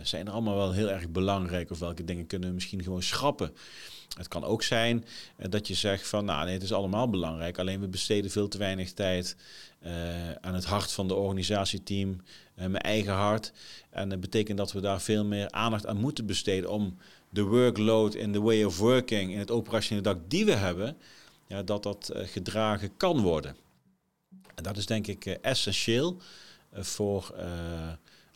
zijn 0.02 0.26
er 0.26 0.32
allemaal 0.32 0.56
wel 0.56 0.72
heel 0.72 0.90
erg 0.90 1.08
belangrijk 1.08 1.70
of 1.70 1.78
welke 1.78 2.04
dingen 2.04 2.26
kunnen 2.26 2.48
we 2.48 2.54
misschien 2.54 2.82
gewoon 2.82 3.02
schrappen. 3.02 3.52
Het 4.16 4.28
kan 4.28 4.44
ook 4.44 4.62
zijn 4.62 5.04
dat 5.36 5.66
je 5.66 5.74
zegt 5.74 6.08
van, 6.08 6.24
nou 6.24 6.44
nee, 6.44 6.54
het 6.54 6.62
is 6.62 6.72
allemaal 6.72 7.10
belangrijk, 7.10 7.58
alleen 7.58 7.80
we 7.80 7.88
besteden 7.88 8.30
veel 8.30 8.48
te 8.48 8.58
weinig 8.58 8.92
tijd 8.92 9.36
aan 10.40 10.54
het 10.54 10.64
hart 10.64 10.92
van 10.92 11.08
de 11.08 11.14
organisatieteam, 11.14 12.20
mijn 12.54 12.76
eigen 12.76 13.12
hart. 13.12 13.52
En 13.90 14.08
dat 14.08 14.20
betekent 14.20 14.58
dat 14.58 14.72
we 14.72 14.80
daar 14.80 15.00
veel 15.00 15.24
meer 15.24 15.50
aandacht 15.50 15.86
aan 15.86 16.00
moeten 16.00 16.26
besteden 16.26 16.70
om 16.70 16.98
de 17.28 17.42
workload 17.42 18.14
in 18.14 18.32
de 18.32 18.40
way 18.40 18.64
of 18.64 18.78
working 18.78 19.32
in 19.32 19.38
het 19.38 19.50
operationele 19.50 20.02
dak 20.02 20.18
die 20.28 20.44
we 20.44 20.54
hebben, 20.54 20.96
ja, 21.46 21.62
dat 21.62 21.82
dat 21.82 22.10
uh, 22.14 22.22
gedragen 22.26 22.96
kan 22.96 23.20
worden. 23.20 23.56
En 24.54 24.62
dat 24.62 24.76
is 24.76 24.86
denk 24.86 25.06
ik 25.06 25.26
uh, 25.26 25.34
essentieel 25.40 26.16
uh, 26.74 26.82
voor 26.82 27.34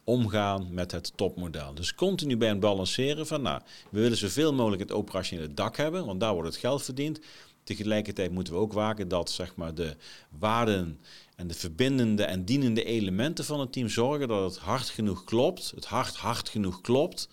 omgaan 0.05 0.69
met 0.71 0.93
het 0.93 1.13
topmodel. 1.17 1.75
Dus 1.75 1.95
continu 1.95 2.37
bij 2.37 2.49
het 2.49 2.61
balanceren 2.61 3.27
van, 3.27 3.43
nou, 3.43 3.61
we 3.91 4.01
willen 4.01 4.17
zoveel 4.17 4.55
mogelijk 4.55 4.83
het 4.83 4.93
operationele 4.93 5.55
dak 5.55 5.77
hebben, 5.77 6.07
want 6.07 6.21
daar 6.21 6.33
wordt 6.33 6.49
het 6.49 6.59
geld 6.59 6.83
verdiend. 6.83 7.21
Tegelijkertijd 7.65 8.31
moeten 8.31 8.53
we 8.53 8.59
ook 8.59 8.73
waken 8.73 9.09
dat 9.09 9.31
zeg 9.31 9.55
maar, 9.57 9.75
de 9.75 9.97
waarden 10.39 11.01
en 11.37 11.47
de 11.47 11.55
verbindende 11.55 12.25
en 12.25 12.45
dienende 12.45 12.85
elementen 12.85 13.45
van 13.45 13.61
het 13.61 13.73
team 13.73 13.89
zorgen 13.89 14.29
dat 14.29 14.51
het 14.51 14.63
hard 14.63 14.89
genoeg 14.89 15.25
klopt, 15.25 15.73
het 15.75 15.85
hart 15.85 16.17
hard 16.17 16.49
genoeg 16.49 16.81
klopt, 16.81 17.29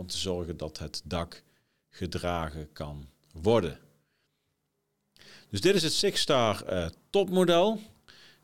om 0.00 0.06
te 0.06 0.18
zorgen 0.18 0.56
dat 0.56 0.78
het 0.78 1.02
dak 1.04 1.42
gedragen 1.88 2.72
kan 2.72 3.08
worden. 3.32 3.78
Dus 5.48 5.60
dit 5.60 5.74
is 5.74 5.82
het 5.82 5.92
Six 5.92 6.20
Star 6.20 6.72
uh, 6.72 6.86
topmodel, 7.10 7.80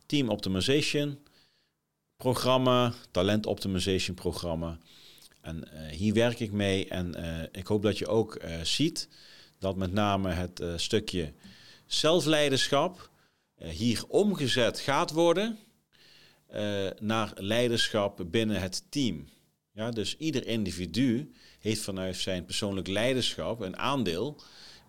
Team 0.07 0.29
Optimization 0.29 1.19
programma, 2.17 2.95
Talent 3.11 3.47
Optimization 3.47 4.15
programma. 4.15 4.79
En 5.41 5.69
uh, 5.73 5.87
hier 5.89 6.15
werk 6.15 6.41
ik 6.41 6.53
mee 6.53 6.89
en 6.89 7.19
uh, 7.19 7.43
ik 7.53 7.67
hoop 7.67 7.83
dat 7.83 7.99
je 7.99 8.07
ook 8.07 8.41
ziet 8.63 9.09
dat 9.59 9.77
met 9.77 9.93
name 9.93 10.31
het 10.31 10.63
stukje 10.77 11.33
zelfleiderschap 11.87 13.11
hier 13.57 14.05
omgezet 14.09 14.79
gaat 14.79 15.11
worden 15.11 15.59
naar 16.99 17.33
leiderschap 17.37 18.25
binnen 18.27 18.61
het 18.61 18.85
team. 18.89 19.29
Ja, 19.73 19.91
dus 19.91 20.17
ieder 20.17 20.47
individu 20.47 21.33
heeft 21.67 21.83
vanuit 21.83 22.17
zijn 22.17 22.45
persoonlijk 22.45 22.89
leiderschap 22.89 23.61
een 23.61 23.77
aandeel 23.77 24.37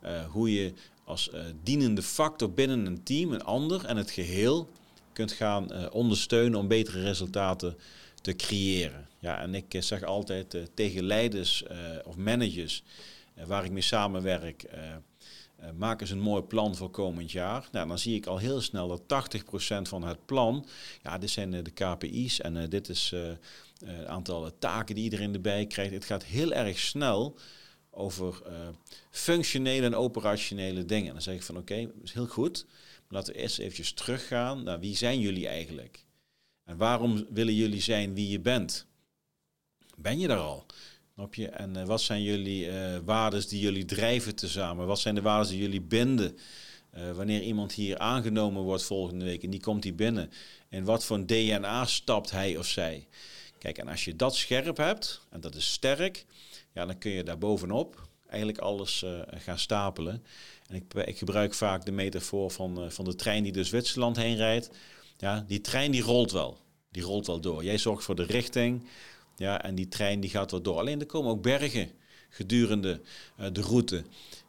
uh, 0.03 0.25
hoe 0.25 0.53
je 0.53 0.73
als 1.03 1.29
uh, 1.33 1.41
dienende 1.63 2.01
factor 2.01 2.51
binnen 2.51 2.85
een 2.85 3.03
team, 3.03 3.33
een 3.33 3.43
ander 3.43 3.85
en 3.85 3.97
het 3.97 4.11
geheel 4.11 4.69
kunt 5.13 5.31
gaan 5.31 5.73
uh, 5.73 5.85
ondersteunen 5.91 6.59
om 6.59 6.67
betere 6.67 7.01
resultaten 7.01 7.77
te 8.21 8.35
creëren. 8.35 9.07
Ja, 9.19 9.41
en 9.41 9.55
ik 9.55 9.75
zeg 9.79 10.03
altijd 10.03 10.57
tegen 10.73 11.03
leiders 11.03 11.63
of 12.03 12.15
managers 12.15 12.83
waar 13.45 13.65
ik 13.65 13.71
mee 13.71 13.81
samenwerk, 13.81 14.65
maak 15.77 16.01
eens 16.01 16.09
een 16.09 16.19
mooi 16.19 16.41
plan 16.41 16.75
voor 16.75 16.89
komend 16.89 17.31
jaar. 17.31 17.67
Nou, 17.71 17.87
dan 17.87 17.99
zie 17.99 18.15
ik 18.15 18.25
al 18.25 18.37
heel 18.37 18.61
snel 18.61 18.87
dat 18.87 19.31
80% 19.81 19.81
van 19.81 20.03
het 20.03 20.25
plan, 20.25 20.65
ja, 21.03 21.17
dit 21.17 21.29
zijn 21.29 21.51
de 21.51 21.71
KPI's 21.71 22.41
en 22.41 22.69
dit 22.69 22.89
is 22.89 23.13
het 23.85 24.05
aantal 24.05 24.57
taken 24.59 24.95
die 24.95 25.03
iedereen 25.03 25.33
erbij 25.33 25.65
krijgt. 25.65 25.93
Het 25.93 26.05
gaat 26.05 26.23
heel 26.23 26.53
erg 26.53 26.79
snel 26.79 27.37
over 27.89 28.41
functionele 29.09 29.85
en 29.85 29.95
operationele 29.95 30.85
dingen. 30.85 31.13
Dan 31.13 31.21
zeg 31.21 31.35
ik 31.35 31.43
van 31.43 31.57
oké, 31.57 31.73
okay, 31.73 31.91
is 32.03 32.13
heel 32.13 32.27
goed. 32.27 32.65
Laten 33.09 33.33
we 33.33 33.39
eerst 33.39 33.59
eventjes 33.59 33.93
teruggaan 33.93 34.63
naar 34.63 34.79
wie 34.79 34.95
zijn 34.95 35.19
jullie 35.19 35.47
eigenlijk? 35.47 36.05
En 36.63 36.77
waarom 36.77 37.25
willen 37.29 37.53
jullie 37.53 37.81
zijn 37.81 38.13
wie 38.13 38.29
je 38.29 38.39
bent? 38.39 38.85
Ben 39.95 40.19
je 40.19 40.27
daar 40.27 40.37
al? 40.37 40.65
Je? 41.31 41.47
En 41.47 41.77
uh, 41.77 41.83
wat 41.83 42.01
zijn 42.01 42.23
jullie 42.23 42.65
uh, 42.65 42.97
waarden 43.05 43.47
die 43.47 43.59
jullie 43.59 43.85
drijven 43.85 44.35
tezamen? 44.35 44.87
Wat 44.87 44.99
zijn 44.99 45.15
de 45.15 45.21
waarden 45.21 45.51
die 45.51 45.61
jullie 45.61 45.81
binden? 45.81 46.37
Uh, 46.97 47.11
wanneer 47.11 47.41
iemand 47.41 47.73
hier 47.73 47.97
aangenomen 47.97 48.61
wordt 48.61 48.83
volgende 48.83 49.25
week 49.25 49.43
en 49.43 49.49
die 49.49 49.59
komt 49.59 49.83
hier 49.83 49.95
binnen. 49.95 50.31
En 50.69 50.83
wat 50.83 51.05
voor 51.05 51.25
DNA 51.25 51.85
stapt 51.85 52.31
hij 52.31 52.57
of 52.57 52.65
zij? 52.65 53.07
Kijk, 53.57 53.77
en 53.77 53.87
als 53.87 54.05
je 54.05 54.15
dat 54.15 54.35
scherp 54.35 54.77
hebt, 54.77 55.21
en 55.29 55.41
dat 55.41 55.55
is 55.55 55.71
sterk, 55.71 56.25
ja, 56.73 56.85
dan 56.85 56.97
kun 56.97 57.11
je 57.11 57.23
daar 57.23 57.37
bovenop 57.37 58.07
eigenlijk 58.27 58.59
alles 58.59 59.05
gaan 59.29 59.59
stapelen. 59.59 60.23
En 60.67 60.75
ik, 60.75 60.93
ik, 60.93 61.17
gebruik 61.17 61.53
vaak 61.53 61.85
de 61.85 61.91
metafoor 61.91 62.51
van, 62.51 62.91
van 62.91 63.05
de 63.05 63.15
trein 63.15 63.43
die 63.43 63.51
door 63.51 63.65
Zwitserland 63.65 64.15
heen 64.15 64.35
rijdt. 64.35 64.69
Ja, 65.17 65.43
die 65.47 65.61
trein 65.61 65.91
die 65.91 66.01
rolt 66.01 66.31
wel. 66.31 66.57
Die 66.91 67.03
rolt 67.03 67.27
wel 67.27 67.39
door. 67.39 67.63
Jij 67.63 67.77
zorgt 67.77 68.03
voor 68.03 68.15
de 68.15 68.23
richting. 68.23 68.83
Ja, 69.37 69.63
en 69.63 69.75
die 69.75 69.87
trein 69.87 70.19
die 70.19 70.29
gaat 70.29 70.51
wel 70.51 70.61
door. 70.61 70.77
Alleen 70.77 70.99
er 70.99 71.05
komen 71.05 71.31
ook 71.31 71.41
bergen 71.41 71.91
gedurende 72.29 73.01
uh, 73.39 73.45
de 73.51 73.61
route. 73.61 74.03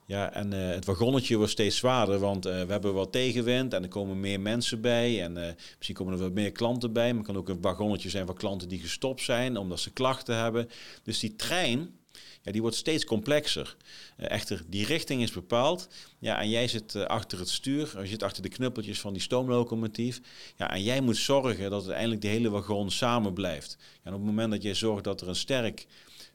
Ja, 0.06 0.32
en 0.32 0.52
het 0.52 0.84
wagonnetje 0.84 1.36
wordt 1.36 1.52
steeds 1.52 1.76
zwaarder, 1.76 2.18
want 2.18 2.44
we 2.44 2.66
hebben 2.68 2.94
wat 2.94 3.12
tegenwind 3.12 3.74
en 3.74 3.82
er 3.82 3.88
komen 3.88 4.20
meer 4.20 4.40
mensen 4.40 4.80
bij. 4.80 5.22
En 5.22 5.56
misschien 5.76 5.96
komen 5.96 6.12
er 6.12 6.18
wat 6.18 6.32
meer 6.32 6.52
klanten 6.52 6.92
bij. 6.92 7.08
Maar 7.08 7.16
het 7.16 7.26
kan 7.26 7.36
ook 7.36 7.48
een 7.48 7.60
wagonnetje 7.60 8.10
zijn 8.10 8.26
van 8.26 8.34
klanten 8.34 8.68
die 8.68 8.80
gestopt 8.80 9.22
zijn 9.22 9.56
omdat 9.56 9.80
ze 9.80 9.92
klachten 9.92 10.36
hebben. 10.36 10.68
Dus 11.02 11.18
die 11.18 11.36
trein, 11.36 11.97
ja, 12.42 12.52
die 12.52 12.60
wordt 12.60 12.76
steeds 12.76 13.04
complexer. 13.04 13.76
Uh, 14.18 14.30
echter, 14.30 14.62
die 14.66 14.86
richting 14.86 15.22
is 15.22 15.32
bepaald. 15.32 15.88
Ja, 16.18 16.40
en 16.40 16.48
jij 16.48 16.68
zit 16.68 16.94
uh, 16.94 17.04
achter 17.04 17.38
het 17.38 17.48
stuur, 17.48 18.00
je 18.00 18.06
zit 18.06 18.22
achter 18.22 18.42
de 18.42 18.48
knuppeltjes 18.48 19.00
van 19.00 19.12
die 19.12 19.22
stoomlocomotief. 19.22 20.20
Ja, 20.56 20.70
en 20.70 20.82
jij 20.82 21.00
moet 21.00 21.16
zorgen 21.16 21.70
dat 21.70 21.82
uiteindelijk 21.82 22.20
de 22.20 22.28
hele 22.28 22.50
wagon 22.50 22.90
samen 22.90 23.32
blijft. 23.32 23.76
en 24.02 24.12
op 24.12 24.18
het 24.18 24.28
moment 24.28 24.50
dat 24.50 24.62
jij 24.62 24.74
zorgt 24.74 25.04
dat 25.04 25.20
er 25.20 25.28
een 25.28 25.36
sterk 25.36 25.86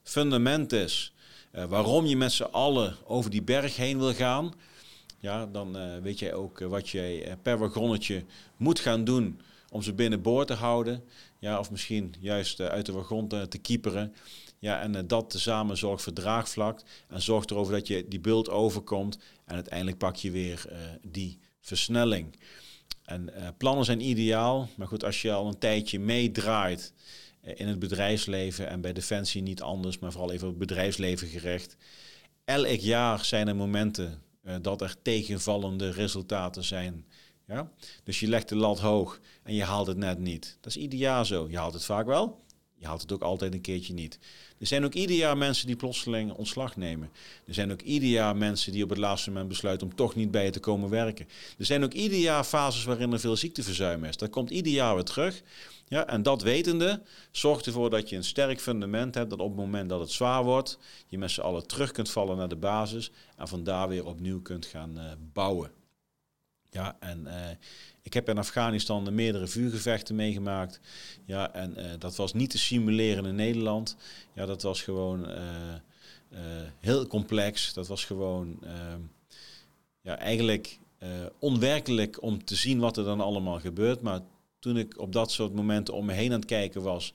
fundament 0.02 0.72
is, 0.72 1.12
uh, 1.52 1.64
waarom 1.64 2.06
je 2.06 2.16
met 2.16 2.32
z'n 2.32 2.42
allen 2.42 2.96
over 3.04 3.30
die 3.30 3.42
berg 3.42 3.76
heen 3.76 3.98
wil 3.98 4.14
gaan, 4.14 4.54
ja, 5.20 5.46
dan 5.46 6.00
weet 6.02 6.18
jij 6.18 6.34
ook 6.34 6.58
wat 6.58 6.88
jij 6.88 7.36
per 7.42 7.58
wagonnetje 7.58 8.24
moet 8.56 8.80
gaan 8.80 9.04
doen 9.04 9.40
om 9.70 9.82
ze 9.82 9.92
binnenboord 9.92 10.46
te 10.46 10.54
houden. 10.54 11.04
Ja, 11.38 11.58
of 11.58 11.70
misschien 11.70 12.14
juist 12.20 12.60
uit 12.60 12.86
de 12.86 12.92
wagon 12.92 13.28
te 13.28 13.58
kieperen. 13.62 14.14
Ja, 14.64 14.80
en 14.80 14.94
uh, 14.94 15.00
dat 15.06 15.30
tezamen 15.30 15.76
zorgt 15.76 16.02
voor 16.02 16.12
draagvlak 16.12 16.82
en 17.08 17.22
zorgt 17.22 17.50
erover 17.50 17.72
dat 17.72 17.86
je 17.86 18.08
die 18.08 18.20
bult 18.20 18.48
overkomt 18.48 19.18
en 19.44 19.54
uiteindelijk 19.54 19.98
pak 19.98 20.16
je 20.16 20.30
weer 20.30 20.64
uh, 20.68 20.78
die 21.02 21.38
versnelling. 21.60 22.38
En 23.04 23.30
uh, 23.36 23.48
plannen 23.58 23.84
zijn 23.84 24.00
ideaal, 24.00 24.68
maar 24.76 24.86
goed, 24.86 25.04
als 25.04 25.22
je 25.22 25.32
al 25.32 25.46
een 25.46 25.58
tijdje 25.58 25.98
meedraait 25.98 26.92
in 27.40 27.68
het 27.68 27.78
bedrijfsleven 27.78 28.68
en 28.68 28.80
bij 28.80 28.92
Defensie 28.92 29.42
niet 29.42 29.62
anders, 29.62 29.98
maar 29.98 30.12
vooral 30.12 30.32
even 30.32 30.48
op 30.48 30.58
het 30.58 30.68
bedrijfsleven 30.68 31.28
gerecht. 31.28 31.76
Elk 32.44 32.80
jaar 32.80 33.24
zijn 33.24 33.48
er 33.48 33.56
momenten 33.56 34.22
dat 34.60 34.80
er 34.80 34.94
tegenvallende 35.02 35.90
resultaten 35.90 36.64
zijn. 36.64 37.06
Ja? 37.46 37.70
Dus 38.04 38.20
je 38.20 38.28
legt 38.28 38.48
de 38.48 38.56
lat 38.56 38.80
hoog 38.80 39.20
en 39.42 39.54
je 39.54 39.64
haalt 39.64 39.86
het 39.86 39.96
net 39.96 40.18
niet. 40.18 40.58
Dat 40.60 40.76
is 40.76 40.82
ieder 40.82 40.98
jaar 40.98 41.26
zo. 41.26 41.46
Je 41.50 41.56
haalt 41.56 41.74
het 41.74 41.84
vaak 41.84 42.06
wel, 42.06 42.43
je 42.84 42.90
haalt 42.90 43.02
het 43.02 43.12
ook 43.12 43.22
altijd 43.22 43.54
een 43.54 43.60
keertje 43.60 43.92
niet. 43.92 44.18
Er 44.58 44.66
zijn 44.66 44.84
ook 44.84 44.94
ieder 44.94 45.16
jaar 45.16 45.36
mensen 45.36 45.66
die 45.66 45.76
plotseling 45.76 46.32
ontslag 46.32 46.76
nemen. 46.76 47.10
Er 47.46 47.54
zijn 47.54 47.72
ook 47.72 47.80
ieder 47.80 48.08
jaar 48.08 48.36
mensen 48.36 48.72
die 48.72 48.82
op 48.82 48.88
het 48.88 48.98
laatste 48.98 49.30
moment 49.30 49.48
besluiten 49.48 49.86
om 49.86 49.94
toch 49.94 50.14
niet 50.14 50.30
bij 50.30 50.44
je 50.44 50.50
te 50.50 50.60
komen 50.60 50.90
werken. 50.90 51.28
Er 51.58 51.64
zijn 51.64 51.84
ook 51.84 51.92
ieder 51.92 52.18
jaar 52.18 52.44
fases 52.44 52.84
waarin 52.84 53.12
er 53.12 53.20
veel 53.20 53.36
ziekteverzuim 53.36 54.04
is. 54.04 54.16
Dat 54.16 54.30
komt 54.30 54.50
ieder 54.50 54.72
jaar 54.72 54.94
weer 54.94 55.04
terug. 55.04 55.42
Ja, 55.88 56.06
en 56.06 56.22
dat 56.22 56.42
wetende 56.42 57.02
zorgt 57.30 57.66
ervoor 57.66 57.90
dat 57.90 58.08
je 58.08 58.16
een 58.16 58.24
sterk 58.24 58.60
fundament 58.60 59.14
hebt. 59.14 59.30
Dat 59.30 59.38
op 59.40 59.48
het 59.48 59.56
moment 59.56 59.88
dat 59.88 60.00
het 60.00 60.10
zwaar 60.10 60.44
wordt, 60.44 60.78
je 61.08 61.18
met 61.18 61.30
z'n 61.30 61.40
allen 61.40 61.66
terug 61.66 61.92
kunt 61.92 62.10
vallen 62.10 62.36
naar 62.36 62.48
de 62.48 62.56
basis. 62.56 63.10
En 63.36 63.48
vandaar 63.48 63.88
weer 63.88 64.06
opnieuw 64.06 64.42
kunt 64.42 64.66
gaan 64.66 64.98
uh, 64.98 65.04
bouwen. 65.32 65.70
Ja, 66.70 66.96
en 67.00 67.20
uh, 67.26 67.32
ik 68.04 68.14
heb 68.14 68.28
in 68.28 68.38
Afghanistan 68.38 69.14
meerdere 69.14 69.46
vuurgevechten 69.46 70.14
meegemaakt. 70.14 70.80
Ja, 71.24 71.52
en 71.52 71.74
uh, 71.76 71.84
dat 71.98 72.16
was 72.16 72.32
niet 72.32 72.50
te 72.50 72.58
simuleren 72.58 73.24
in 73.24 73.34
Nederland. 73.34 73.96
Ja, 74.32 74.46
dat 74.46 74.62
was 74.62 74.82
gewoon 74.82 75.30
uh, 75.30 75.38
heel 76.80 77.06
complex. 77.06 77.72
Dat 77.72 77.86
was 77.86 78.04
gewoon 78.04 78.58
ehm, 78.62 79.00
ja, 80.00 80.18
eigenlijk 80.18 80.78
onwerkelijk 81.38 82.22
om 82.22 82.44
te 82.44 82.54
zien 82.54 82.78
wat 82.78 82.96
er 82.96 83.04
dan 83.04 83.20
allemaal 83.20 83.60
gebeurt. 83.60 84.00
Maar 84.00 84.20
toen 84.58 84.76
ik 84.76 84.98
op 84.98 85.12
dat 85.12 85.32
soort 85.32 85.54
momenten 85.54 85.94
om 85.94 86.06
me 86.06 86.12
heen 86.12 86.32
aan 86.32 86.38
het 86.38 86.48
kijken 86.48 86.82
was. 86.82 87.14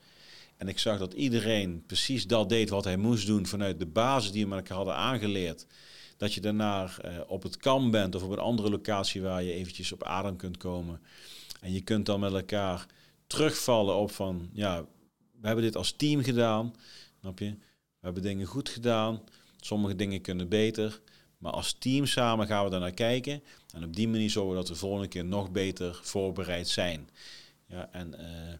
En 0.59 0.67
ik 0.67 0.79
zag 0.79 0.99
dat 0.99 1.13
iedereen 1.13 1.83
precies 1.85 2.27
dat 2.27 2.49
deed 2.49 2.69
wat 2.69 2.83
hij 2.83 2.97
moest 2.97 3.25
doen 3.27 3.45
vanuit 3.45 3.79
de 3.79 3.85
basis 3.85 4.31
die 4.31 4.47
we 4.47 4.55
elkaar 4.55 4.77
hadden 4.77 4.95
aangeleerd 4.95 5.65
dat 6.17 6.33
je 6.33 6.41
daarna 6.41 6.83
uh, 6.83 7.19
op 7.27 7.43
het 7.43 7.57
kamp 7.57 7.91
bent 7.91 8.15
of 8.15 8.23
op 8.23 8.31
een 8.31 8.39
andere 8.39 8.69
locatie 8.69 9.21
waar 9.21 9.43
je 9.43 9.53
eventjes 9.53 9.91
op 9.91 10.03
adem 10.03 10.35
kunt 10.35 10.57
komen. 10.57 11.01
En 11.61 11.73
je 11.73 11.81
kunt 11.81 12.05
dan 12.05 12.19
met 12.19 12.33
elkaar 12.33 12.85
terugvallen 13.27 13.95
op 13.95 14.11
van, 14.11 14.49
ja, 14.53 14.85
we 15.41 15.47
hebben 15.47 15.63
dit 15.63 15.75
als 15.75 15.91
team 15.91 16.23
gedaan, 16.23 16.75
snap 17.19 17.39
je? 17.39 17.49
We 17.99 18.05
hebben 18.05 18.23
dingen 18.23 18.45
goed 18.45 18.69
gedaan, 18.69 19.21
sommige 19.59 19.95
dingen 19.95 20.21
kunnen 20.21 20.49
beter. 20.49 21.01
Maar 21.37 21.51
als 21.51 21.73
team 21.73 22.05
samen 22.05 22.47
gaan 22.47 22.63
we 22.63 22.69
daar 22.69 22.79
naar 22.79 22.91
kijken. 22.91 23.43
En 23.73 23.83
op 23.83 23.95
die 23.95 24.07
manier 24.07 24.29
zorgen 24.29 24.51
we 24.51 24.57
dat 24.57 24.67
we 24.67 24.73
de 24.73 24.79
volgende 24.79 25.07
keer 25.07 25.25
nog 25.25 25.51
beter 25.51 25.99
voorbereid 26.03 26.67
zijn. 26.67 27.09
Ja, 27.67 27.89
en 27.91 28.13
uh, 28.19 28.53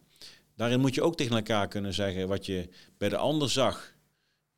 daarin 0.60 0.80
moet 0.80 0.94
je 0.94 1.02
ook 1.02 1.16
tegen 1.16 1.36
elkaar 1.36 1.68
kunnen 1.68 1.94
zeggen 1.94 2.28
wat 2.28 2.46
je 2.46 2.68
bij 2.98 3.08
de 3.08 3.16
ander 3.16 3.50
zag 3.50 3.94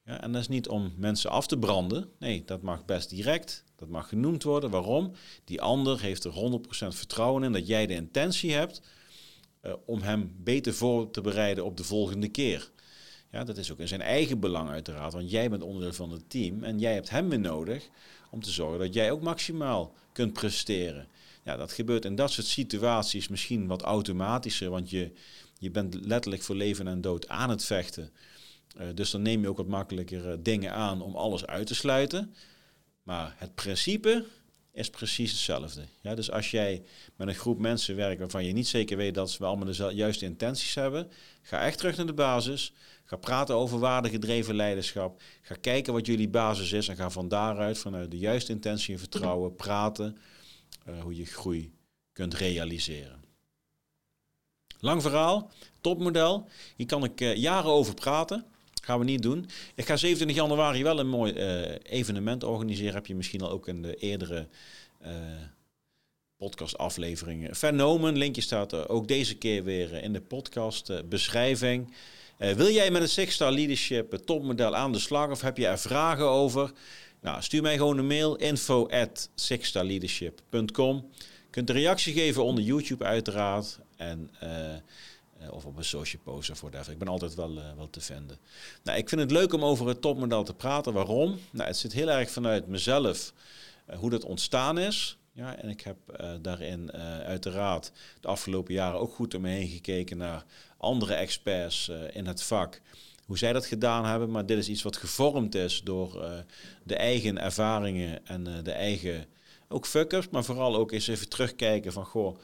ja, 0.04 0.20
en 0.20 0.32
dat 0.32 0.40
is 0.40 0.48
niet 0.48 0.68
om 0.68 0.92
mensen 0.96 1.30
af 1.30 1.46
te 1.46 1.58
branden. 1.58 2.10
Nee, 2.18 2.42
dat 2.44 2.62
mag 2.62 2.84
best 2.84 3.10
direct. 3.10 3.64
Dat 3.76 3.88
mag 3.88 4.08
genoemd 4.08 4.42
worden. 4.42 4.70
Waarom? 4.70 5.12
Die 5.44 5.60
ander 5.60 6.00
heeft 6.00 6.24
er 6.24 6.32
100% 6.32 6.64
vertrouwen 6.88 7.42
in 7.42 7.52
dat 7.52 7.66
jij 7.66 7.86
de 7.86 7.94
intentie 7.94 8.52
hebt 8.52 8.82
uh, 9.62 9.72
om 9.86 10.02
hem 10.02 10.34
beter 10.38 10.74
voor 10.74 11.10
te 11.10 11.20
bereiden 11.20 11.64
op 11.64 11.76
de 11.76 11.84
volgende 11.84 12.28
keer. 12.28 12.70
Ja, 13.30 13.44
dat 13.44 13.56
is 13.56 13.72
ook 13.72 13.78
in 13.78 13.88
zijn 13.88 14.00
eigen 14.00 14.40
belang 14.40 14.68
uiteraard, 14.68 15.12
want 15.12 15.30
jij 15.30 15.50
bent 15.50 15.62
onderdeel 15.62 15.92
van 15.92 16.10
het 16.10 16.30
team 16.30 16.64
en 16.64 16.78
jij 16.78 16.94
hebt 16.94 17.10
hem 17.10 17.28
weer 17.28 17.40
nodig 17.40 17.88
om 18.30 18.42
te 18.42 18.50
zorgen 18.50 18.78
dat 18.78 18.94
jij 18.94 19.10
ook 19.10 19.22
maximaal 19.22 19.94
kunt 20.12 20.32
presteren. 20.32 21.08
Ja, 21.44 21.56
dat 21.56 21.72
gebeurt 21.72 22.04
in 22.04 22.14
dat 22.14 22.30
soort 22.30 22.46
situaties 22.46 23.28
misschien 23.28 23.66
wat 23.66 23.82
automatischer, 23.82 24.70
want 24.70 24.90
je, 24.90 25.12
je 25.62 25.70
bent 25.70 26.06
letterlijk 26.06 26.42
voor 26.42 26.54
leven 26.54 26.88
en 26.88 27.00
dood 27.00 27.28
aan 27.28 27.50
het 27.50 27.64
vechten. 27.64 28.10
Uh, 28.80 28.86
dus 28.94 29.10
dan 29.10 29.22
neem 29.22 29.40
je 29.40 29.48
ook 29.48 29.56
wat 29.56 29.66
makkelijker 29.66 30.28
uh, 30.28 30.34
dingen 30.38 30.72
aan 30.72 31.02
om 31.02 31.16
alles 31.16 31.46
uit 31.46 31.66
te 31.66 31.74
sluiten. 31.74 32.34
Maar 33.02 33.34
het 33.38 33.54
principe 33.54 34.24
is 34.72 34.90
precies 34.90 35.30
hetzelfde. 35.30 35.84
Ja, 36.00 36.14
dus 36.14 36.30
als 36.30 36.50
jij 36.50 36.82
met 37.16 37.28
een 37.28 37.34
groep 37.34 37.58
mensen 37.58 37.96
werkt 37.96 38.20
waarvan 38.20 38.44
je 38.44 38.52
niet 38.52 38.68
zeker 38.68 38.96
weet 38.96 39.14
dat 39.14 39.30
ze 39.30 39.44
allemaal 39.44 39.72
de 39.72 39.90
juiste 39.94 40.24
intenties 40.24 40.74
hebben, 40.74 41.10
ga 41.42 41.64
echt 41.64 41.78
terug 41.78 41.96
naar 41.96 42.06
de 42.06 42.12
basis. 42.12 42.72
Ga 43.04 43.16
praten 43.16 43.54
over 43.54 43.78
waardegedreven 43.78 44.54
leiderschap. 44.54 45.22
Ga 45.42 45.54
kijken 45.54 45.92
wat 45.92 46.06
jullie 46.06 46.28
basis 46.28 46.72
is 46.72 46.88
en 46.88 46.96
ga 46.96 47.10
van 47.10 47.28
daaruit, 47.28 47.78
vanuit 47.78 48.10
de 48.10 48.18
juiste 48.18 48.52
intentie 48.52 48.94
en 48.94 49.00
vertrouwen, 49.00 49.56
praten 49.56 50.16
uh, 50.88 51.02
hoe 51.02 51.16
je 51.16 51.26
groei 51.26 51.72
kunt 52.12 52.34
realiseren. 52.34 53.21
Lang 54.84 55.02
verhaal, 55.02 55.50
topmodel. 55.80 56.48
Hier 56.76 56.86
kan 56.86 57.04
ik 57.04 57.36
jaren 57.36 57.70
over 57.70 57.94
praten. 57.94 58.44
Gaan 58.82 58.98
we 58.98 59.04
niet 59.04 59.22
doen. 59.22 59.46
Ik 59.74 59.86
ga 59.86 59.96
27 59.96 60.36
januari 60.36 60.82
wel 60.82 60.98
een 60.98 61.08
mooi 61.08 61.32
uh, 61.32 61.74
evenement 61.82 62.44
organiseren. 62.44 62.94
Heb 62.94 63.06
je 63.06 63.14
misschien 63.14 63.40
al 63.40 63.50
ook 63.50 63.68
in 63.68 63.82
de 63.82 63.96
eerdere 63.96 64.48
uh, 65.02 65.08
podcastafleveringen 66.36 67.56
vernomen. 67.56 68.16
Linkje 68.18 68.40
staat 68.40 68.72
er 68.72 68.88
ook 68.88 69.08
deze 69.08 69.34
keer 69.36 69.64
weer 69.64 70.02
in 70.02 70.12
de 70.12 70.20
podcast 70.20 71.08
beschrijving. 71.08 71.92
wil 72.36 72.70
jij 72.70 72.90
met 72.90 73.02
een 73.02 73.08
Six 73.08 73.34
Star 73.34 73.52
Leadership 73.52 74.12
topmodel 74.12 74.74
aan 74.76 74.92
de 74.92 74.98
slag 74.98 75.30
of 75.30 75.40
heb 75.40 75.56
je 75.56 75.66
er 75.66 75.78
vragen 75.78 76.28
over? 76.28 76.72
Nou, 77.20 77.42
stuur 77.42 77.62
mij 77.62 77.76
gewoon 77.76 77.98
een 77.98 78.06
mail 78.06 78.36
info 78.36 78.88
at. 78.88 79.30
Je 81.52 81.58
kunt 81.60 81.68
een 81.68 81.76
reactie 81.76 82.12
geven 82.12 82.44
onder 82.44 82.64
YouTube 82.64 83.04
uiteraard. 83.04 83.78
En 84.02 84.30
eh, 85.42 85.52
of 85.52 85.64
op 85.64 85.76
een 85.76 85.84
social 85.84 86.22
post 86.22 86.50
of 86.50 86.60
whatever. 86.60 86.92
Ik 86.92 86.98
ben 86.98 87.08
altijd 87.08 87.34
wel, 87.34 87.56
uh, 87.56 87.62
wel 87.76 87.90
te 87.90 88.00
vinden. 88.00 88.38
Nou, 88.82 88.98
ik 88.98 89.08
vind 89.08 89.20
het 89.20 89.30
leuk 89.30 89.52
om 89.52 89.64
over 89.64 89.88
het 89.88 90.00
topmodel 90.00 90.44
te 90.44 90.54
praten. 90.54 90.92
Waarom? 90.92 91.38
Nou, 91.50 91.66
het 91.66 91.76
zit 91.76 91.92
heel 91.92 92.10
erg 92.10 92.30
vanuit 92.30 92.66
mezelf 92.66 93.32
hoe 93.96 94.10
dat 94.10 94.24
ontstaan 94.24 94.78
is. 94.78 95.16
Ja, 95.32 95.56
en 95.56 95.68
ik 95.68 95.80
heb 95.80 95.96
daarin 96.40 96.92
uiteraard 97.26 97.92
de 98.20 98.28
afgelopen 98.28 98.74
jaren 98.74 99.00
ook 99.00 99.14
goed 99.14 99.34
om 99.34 99.40
me 99.40 99.48
heen 99.48 99.68
gekeken 99.68 100.16
naar 100.16 100.44
andere 100.76 101.14
experts 101.14 101.90
in 102.12 102.26
het 102.26 102.42
vak. 102.42 102.80
Hoe 103.26 103.38
zij 103.38 103.52
dat 103.52 103.66
gedaan 103.66 104.04
hebben. 104.04 104.30
Maar 104.30 104.46
dit 104.46 104.58
is 104.58 104.68
iets 104.68 104.82
wat 104.82 104.96
gevormd 104.96 105.54
is 105.54 105.80
door 105.84 106.24
de 106.82 106.96
eigen 106.96 107.38
ervaringen 107.38 108.26
en 108.26 108.44
de 108.62 108.72
eigen 108.72 109.26
ook 109.72 109.86
fuck-ups, 109.86 110.28
maar 110.28 110.44
vooral 110.44 110.76
ook 110.76 110.92
eens 110.92 111.06
even 111.06 111.28
terugkijken 111.28 111.92
van, 111.92 112.04
goh, 112.04 112.36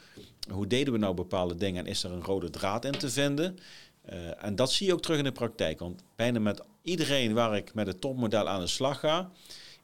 hoe 0.51 0.67
deden 0.67 0.93
we 0.93 0.99
nou 0.99 1.13
bepaalde 1.13 1.55
dingen 1.55 1.85
en 1.85 1.91
is 1.91 2.03
er 2.03 2.11
een 2.11 2.23
rode 2.23 2.49
draad 2.49 2.85
in 2.85 2.91
te 2.91 3.09
vinden? 3.09 3.57
Uh, 4.09 4.43
en 4.43 4.55
dat 4.55 4.71
zie 4.71 4.87
je 4.87 4.93
ook 4.93 5.01
terug 5.01 5.17
in 5.17 5.23
de 5.23 5.31
praktijk, 5.31 5.79
want 5.79 6.03
bijna 6.15 6.39
met 6.39 6.61
iedereen 6.81 7.33
waar 7.33 7.55
ik 7.55 7.73
met 7.73 7.87
het 7.87 8.01
topmodel 8.01 8.47
aan 8.47 8.59
de 8.59 8.67
slag 8.67 8.99
ga, 8.99 9.31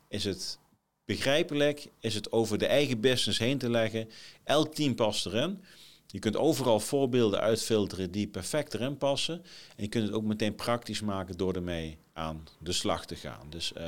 is 0.08 0.24
het 0.24 0.60
begrijpelijk, 1.06 1.88
is 2.00 2.16
het 2.16 2.32
over 2.32 2.58
de 2.58 2.66
eigen 2.66 3.00
business 3.00 3.40
heen 3.40 3.58
te 3.58 3.70
leggen. 3.70 4.10
Elk 4.44 4.76
team 4.76 4.96
past 4.96 5.26
erin. 5.26 5.64
Je 6.08 6.20
kunt 6.20 6.38
overal 6.38 6.80
voorbeelden 6.80 7.40
uitfilteren 7.40 8.12
die 8.12 8.28
perfect 8.28 8.74
erin 8.74 8.98
passen. 8.98 9.44
En 9.76 9.84
je 9.84 9.88
kunt 9.88 10.06
het 10.06 10.14
ook 10.14 10.24
meteen 10.24 10.56
praktisch 10.56 11.02
maken 11.02 11.38
door 11.38 11.54
ermee 11.54 11.98
aan 12.14 12.48
de 12.60 12.72
slag 12.72 13.06
te 13.06 13.16
gaan. 13.16 13.48
Dus 13.50 13.74
uh, 13.78 13.84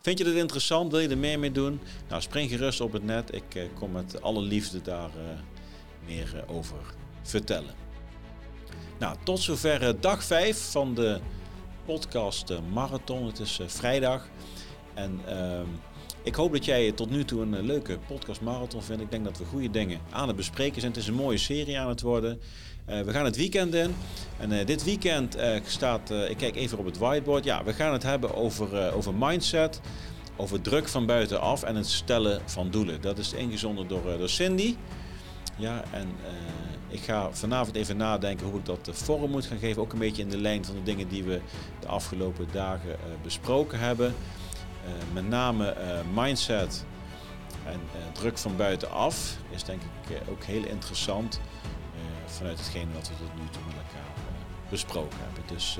vind 0.00 0.18
je 0.18 0.24
dit 0.24 0.34
interessant? 0.34 0.90
Wil 0.90 1.00
je 1.00 1.08
er 1.08 1.18
meer 1.18 1.38
mee 1.38 1.52
doen? 1.52 1.80
Nou, 2.08 2.22
spring 2.22 2.50
gerust 2.50 2.80
op 2.80 2.92
het 2.92 3.04
net. 3.04 3.34
Ik 3.34 3.54
uh, 3.54 3.62
kom 3.74 3.92
met 3.92 4.22
alle 4.22 4.42
liefde 4.42 4.82
daar 4.82 5.10
meer 6.06 6.44
over 6.46 6.76
vertellen. 7.22 7.74
Nou, 8.98 9.16
tot 9.24 9.40
zover 9.40 10.00
dag 10.00 10.24
5 10.24 10.70
van 10.70 10.94
de 10.94 11.20
podcast 11.84 12.52
Marathon. 12.72 13.26
Het 13.26 13.38
is 13.38 13.60
vrijdag. 13.66 14.28
En 14.94 15.20
ehm, 15.26 15.66
Ik 16.22 16.34
hoop 16.34 16.52
dat 16.52 16.64
jij 16.64 16.92
tot 16.92 17.10
nu 17.10 17.24
toe 17.24 17.42
een 17.42 17.62
leuke 17.62 17.98
podcast 18.06 18.40
marathon 18.40 18.82
vindt. 18.82 19.02
Ik 19.02 19.10
denk 19.10 19.24
dat 19.24 19.38
we 19.38 19.44
goede 19.44 19.70
dingen 19.70 20.00
aan 20.10 20.26
het 20.26 20.36
bespreken 20.36 20.80
zijn. 20.80 20.92
Het 20.92 21.00
is 21.00 21.08
een 21.08 21.14
mooie 21.14 21.38
serie 21.38 21.78
aan 21.78 21.88
het 21.88 22.00
worden. 22.00 22.40
we 22.86 23.12
gaan 23.12 23.24
het 23.24 23.36
weekend 23.36 23.74
in. 23.74 23.94
En 24.38 24.66
dit 24.66 24.84
weekend 24.84 25.36
staat, 25.66 26.10
ik 26.10 26.36
kijk 26.36 26.56
even 26.56 26.78
op 26.78 26.84
het 26.84 26.98
whiteboard. 26.98 27.44
Ja, 27.44 27.64
we 27.64 27.72
gaan 27.72 27.92
het 27.92 28.02
hebben 28.02 28.34
over, 28.34 28.92
over 28.92 29.14
mindset 29.14 29.80
over 30.36 30.60
druk 30.60 30.88
van 30.88 31.06
buitenaf 31.06 31.62
en 31.62 31.76
het 31.76 31.86
stellen 31.86 32.40
van 32.44 32.70
doelen. 32.70 33.00
Dat 33.00 33.18
is 33.18 33.32
ingezonden 33.32 33.88
door, 33.88 34.18
door 34.18 34.28
Cindy. 34.28 34.76
Ja, 35.56 35.82
en 35.90 36.08
ik 36.88 37.00
ga 37.00 37.32
vanavond 37.32 37.76
even 37.76 37.96
nadenken 37.96 38.46
hoe 38.46 38.58
ik 38.58 38.66
dat 38.66 38.88
vorm 38.92 39.30
moet 39.30 39.46
gaan 39.46 39.58
geven. 39.58 39.82
Ook 39.82 39.92
een 39.92 39.98
beetje 39.98 40.22
in 40.22 40.28
de 40.28 40.40
lijn 40.40 40.64
van 40.64 40.74
de 40.74 40.82
dingen 40.82 41.08
die 41.08 41.24
we 41.24 41.40
de 41.80 41.86
afgelopen 41.86 42.48
dagen 42.52 42.88
uh, 42.88 42.96
besproken 43.22 43.78
hebben. 43.78 44.14
Met 45.12 45.28
name 45.28 45.76
mindset 46.14 46.84
en 47.66 47.80
druk 48.12 48.38
van 48.38 48.56
buitenaf 48.56 49.36
is 49.50 49.64
denk 49.64 49.82
ik 49.82 50.18
ook 50.30 50.44
heel 50.44 50.64
interessant. 50.64 51.40
vanuit 52.26 52.58
hetgene 52.58 52.92
wat 52.92 53.08
we 53.08 53.14
tot 53.14 53.34
nu 53.34 53.48
toe 53.50 53.62
met 53.66 53.74
elkaar 53.76 54.10
besproken 54.68 55.18
hebben. 55.20 55.42
Dus 55.56 55.78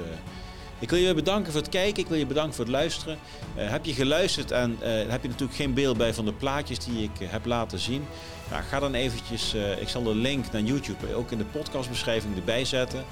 ik 0.83 0.91
wil 0.91 0.99
je 0.99 1.15
bedanken 1.15 1.53
voor 1.53 1.61
het 1.61 1.71
kijken. 1.71 2.03
Ik 2.03 2.09
wil 2.09 2.19
je 2.19 2.27
bedanken 2.27 2.55
voor 2.55 2.65
het 2.65 2.75
luisteren. 2.75 3.19
Uh, 3.57 3.71
heb 3.71 3.85
je 3.85 3.93
geluisterd 3.93 4.51
en 4.51 4.79
uh, 4.81 4.89
heb 5.11 5.23
je 5.23 5.29
natuurlijk 5.29 5.59
geen 5.59 5.75
beeld 5.75 5.97
bij 5.97 6.15
van 6.15 6.25
de 6.25 6.33
plaatjes 6.33 6.79
die 6.79 7.03
ik 7.03 7.21
uh, 7.21 7.31
heb 7.31 7.47
laten 7.47 7.79
zien. 7.79 8.05
Nou, 8.51 8.63
ga 8.63 8.81
dan 8.81 8.95
eventjes, 8.95 9.55
ik 9.81 9.89
zal 9.89 10.03
de 10.03 10.15
link 10.15 10.53
naar 10.53 10.63
YouTube 10.63 11.15
ook 11.15 11.31
in 11.31 11.39
de 11.39 11.45
podcastbeschrijving 11.45 12.37
erbij 12.37 12.65
zetten. 12.65 13.05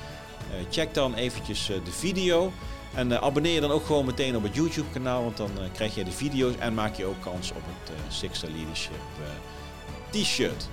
check 0.70 0.94
dan 0.94 1.14
eventjes 1.14 1.66
de 1.66 1.90
video. 1.90 2.52
En 2.94 3.20
abonneer 3.20 3.54
je 3.54 3.60
dan 3.60 3.70
ook 3.70 3.86
gewoon 3.86 4.06
meteen 4.06 4.36
op 4.36 4.42
het 4.42 4.54
YouTube 4.54 4.90
kanaal. 4.92 5.22
Want 5.22 5.36
dan 5.36 5.50
krijg 5.72 5.94
je 5.94 6.04
de 6.04 6.12
video's 6.12 6.54
en 6.58 6.74
maak 6.74 6.94
je 6.94 7.04
ook 7.04 7.20
kans 7.20 7.50
op 7.50 7.62
het 7.64 7.92
Sixter 8.08 8.50
Leadership 8.50 9.00
t-shirt. 10.10 10.68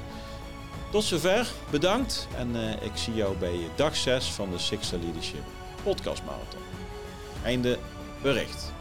Tot 0.91 1.03
zover, 1.03 1.47
bedankt. 1.69 2.27
En 2.37 2.55
ik 2.81 2.91
zie 2.93 3.13
jou 3.13 3.37
bij 3.37 3.59
dag 3.75 3.95
6 3.95 4.25
van 4.25 4.49
de 4.51 4.57
Sixter 4.57 4.99
Leadership 4.99 5.43
podcast 5.83 6.23
marathon. 6.23 6.86
Einde 7.47 7.77
bericht. 8.21 8.73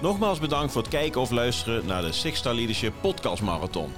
Nogmaals 0.00 0.38
bedankt 0.38 0.72
voor 0.72 0.82
het 0.82 0.90
kijken 0.90 1.20
of 1.20 1.30
luisteren 1.30 1.86
naar 1.86 2.02
de 2.02 2.12
Six 2.12 2.38
Star 2.38 2.54
Leadership 2.54 2.92
Podcast 3.00 3.42
Marathon. 3.42 3.92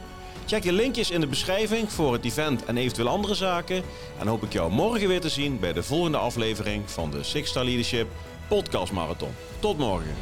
Check 0.46 0.64
je 0.64 0.72
linkjes 0.72 1.11
in 1.11 1.20
de 1.20 1.26
beschrijving 1.26 1.92
voor 1.92 2.12
het 2.12 2.24
event 2.24 2.64
en 2.64 2.76
eventueel 2.76 3.09
andere 3.09 3.35
zaken. 3.35 3.83
En 4.18 4.26
hoop 4.26 4.42
ik 4.42 4.52
jou 4.52 4.72
morgen 4.72 5.09
weer 5.09 5.20
te 5.20 5.28
zien 5.28 5.61
bij 5.61 5.72
de 5.72 5.83
volgende 5.83 6.18
aflevering 6.18 6.90
van 6.90 7.11
de 7.11 7.22
Six 7.22 7.50
Star 7.50 7.64
Leadership 7.64 8.09
Podcast 8.48 8.92
Marathon. 8.92 9.35
Tot 9.59 9.78
morgen. 9.78 10.14